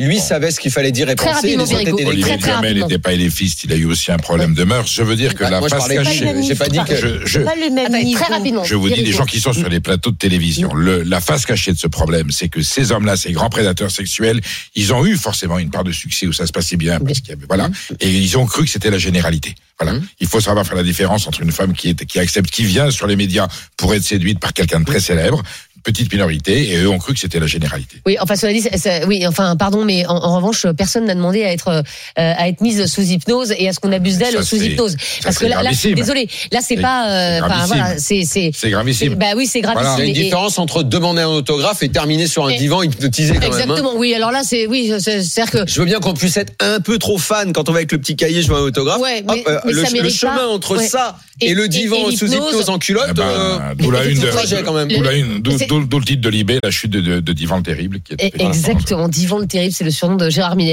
lui 0.00 0.18
savait 0.18 0.50
ce 0.50 0.60
qu'il 0.60 0.70
fallait 0.70 0.92
dire 0.92 1.08
et 1.08 1.14
penser. 1.16 1.56
Olivier 1.56 2.36
Duhamel 2.36 2.78
n'était 2.80 2.98
pas 2.98 3.12
éléphiste, 3.12 3.64
il 3.64 3.72
a 3.72 3.76
eu 3.76 3.84
aussi 3.86 4.10
un 4.12 4.16
problème 4.18 4.54
de 4.54 4.64
mœurs. 4.64 4.88
Je 4.92 5.02
veux 5.02 5.16
dire 5.16 5.27
que 5.34 5.44
Bah, 5.44 5.50
la 5.50 5.60
face 5.62 5.88
cachée. 5.88 6.32
de- 6.34 6.42
j'ai 6.42 6.54
pas 6.54 6.68
dit 6.68 6.78
que- 6.86 6.96
je, 6.96 8.74
vous 8.74 8.88
dis, 8.88 8.94
les 8.96 9.02
Perico. 9.02 9.18
gens 9.18 9.24
qui 9.26 9.40
sont 9.40 9.52
sur 9.52 9.68
les 9.68 9.80
plateaux 9.80 10.10
de 10.10 10.16
télévision, 10.16 10.74
le, 10.74 11.02
la 11.02 11.20
face 11.20 11.46
cachée 11.46 11.72
de 11.72 11.78
ce 11.78 11.86
problème, 11.86 12.30
c'est 12.30 12.48
que 12.48 12.62
ces 12.62 12.92
hommes-là, 12.92 13.16
ces 13.16 13.32
grands 13.32 13.50
prédateurs 13.50 13.90
sexuels, 13.90 14.40
ils 14.74 14.92
ont 14.92 15.04
eu 15.06 15.16
forcément 15.16 15.58
une 15.58 15.70
part 15.70 15.84
de 15.84 15.92
succès 15.92 16.26
où 16.26 16.32
ça 16.32 16.46
se 16.46 16.52
passait 16.52 16.76
bien, 16.76 16.98
parce 17.00 17.20
qu'il 17.20 17.30
y 17.30 17.32
avait, 17.32 17.46
voilà, 17.48 17.70
et 18.00 18.10
ils 18.10 18.36
ont 18.38 18.46
cru 18.46 18.64
que 18.64 18.70
c'était 18.70 18.90
la 18.90 18.98
généralité. 18.98 19.54
Voilà. 19.80 19.96
Mmh. 19.98 20.06
Il 20.20 20.26
faut 20.26 20.40
savoir 20.40 20.66
faire 20.66 20.76
la 20.76 20.82
différence 20.82 21.28
entre 21.28 21.40
une 21.40 21.52
femme 21.52 21.72
qui 21.72 21.90
est, 21.90 22.04
qui 22.04 22.18
accepte, 22.18 22.50
qui 22.50 22.64
vient 22.64 22.90
sur 22.90 23.06
les 23.06 23.14
médias 23.14 23.46
pour 23.76 23.94
être 23.94 24.02
séduite 24.02 24.40
par 24.40 24.52
quelqu'un 24.52 24.80
de 24.80 24.84
très 24.84 24.98
célèbre, 24.98 25.42
petite 25.82 26.12
minorité, 26.12 26.70
et 26.72 26.76
eux 26.78 26.88
ont 26.88 26.98
cru 26.98 27.14
que 27.14 27.20
c'était 27.20 27.40
la 27.40 27.46
généralité. 27.46 27.96
Oui, 28.06 28.16
enfin, 28.20 28.36
cela 28.36 28.52
dit, 28.52 28.62
oui, 29.06 29.26
enfin, 29.26 29.56
pardon, 29.56 29.84
mais 29.84 30.06
en, 30.06 30.16
en 30.16 30.36
revanche, 30.36 30.66
personne 30.76 31.04
n'a 31.06 31.14
demandé 31.14 31.44
à 31.44 31.52
être, 31.52 31.68
euh, 31.68 31.82
à 32.14 32.48
être 32.48 32.60
mise 32.60 32.86
sous 32.86 33.02
hypnose 33.02 33.52
et 33.58 33.68
à 33.68 33.72
ce 33.72 33.80
qu'on 33.80 33.92
abuse 33.92 34.18
d'elle 34.18 34.42
sous 34.44 34.56
hypnose. 34.62 34.96
Parce 35.22 35.38
que 35.38 35.46
là, 35.46 35.56
là, 35.56 35.62
gravissime. 35.62 35.94
désolé, 35.94 36.28
là, 36.52 36.60
c'est 36.62 36.76
pas, 36.76 37.08
euh, 37.10 37.40
c'est 37.40 37.66
voilà, 37.66 37.98
c'est, 37.98 38.22
c'est, 38.24 38.50
C'est 38.54 38.70
gravissime. 38.70 39.14
bah 39.14 39.26
oui, 39.36 39.46
c'est 39.46 39.60
gravissime. 39.60 39.94
Il 39.98 40.00
y 40.00 40.02
a 40.02 40.04
une 40.06 40.16
Et- 40.16 40.24
différence 40.24 40.58
entre 40.58 40.82
demander 40.82 41.22
un 41.22 41.28
autographe 41.28 41.82
et 41.82 41.88
terminer 41.88 42.26
sur 42.26 42.44
un 42.46 42.50
Et- 42.50 42.58
divan 42.58 42.82
hypnotisé 42.82 43.34
quand 43.34 43.40
même. 43.40 43.52
hein. 43.52 43.56
Exactement, 43.58 43.92
oui. 43.96 44.14
Alors 44.14 44.30
là, 44.32 44.40
c'est, 44.44 44.66
oui, 44.66 44.92
c'est- 45.00 45.22
c'est-à-dire 45.22 45.52
que, 45.64 45.70
Je 45.70 45.80
veux 45.80 45.86
bien 45.86 46.00
qu'on 46.00 46.14
puisse 46.14 46.36
être 46.36 46.52
un 46.60 46.80
peu 46.80 46.98
trop 46.98 47.18
fan 47.18 47.52
quand 47.52 47.68
on 47.68 47.72
va 47.72 47.78
avec 47.78 47.92
le 47.92 47.98
petit 47.98 48.16
cahier, 48.16 48.42
je 48.42 48.48
veux 48.48 48.56
un 48.56 48.60
autographe. 48.62 49.00
Ouais, 49.00 49.22
mais- 49.26 49.40
Hop, 49.40 49.48
euh, 49.48 49.58
mais 49.64 49.72
le, 49.72 49.82
ça 49.82 49.88
le 49.88 49.92
mérite 49.94 50.14
chemin 50.16 50.36
pas. 50.36 50.48
entre 50.48 50.76
Ouais. 50.76 50.86
ça 50.86 51.18
et, 51.40 51.50
Et- 51.50 51.54
le 51.54 51.68
divan 51.68 52.08
et 52.10 52.16
sous 52.16 52.26
hypnose 52.32 52.68
en 52.68 52.78
culotte, 52.78 53.06
Eh 53.10 53.14
ben, 53.14 53.22
euh, 53.24 53.58
d'où 53.76 53.90
la 53.90 54.04
une 54.04 54.20
de, 54.20 54.26
trajet 54.28 54.62
quand 54.64 54.72
même. 54.72 54.88
d'où 54.88 55.02
la 55.02 55.12
une, 55.12 55.40
d'où, 55.68 55.98
le 55.98 56.04
titre 56.04 56.20
de 56.22 56.28
Libé, 56.28 56.58
la 56.62 56.70
chute 56.70 56.90
de, 56.90 57.00
de, 57.00 57.20
de 57.20 57.32
Divan 57.32 57.58
le 57.58 57.62
terrible, 57.62 58.00
qui 58.00 58.14
est 58.14 58.24
et- 58.24 58.42
exactement, 58.42 59.08
Divan 59.08 59.38
le 59.38 59.46
terrible, 59.46 59.72
c'est 59.72 59.84
le 59.84 59.90
surnom 59.90 60.16
de 60.16 60.28
Gérard 60.30 60.56
Millet. 60.56 60.66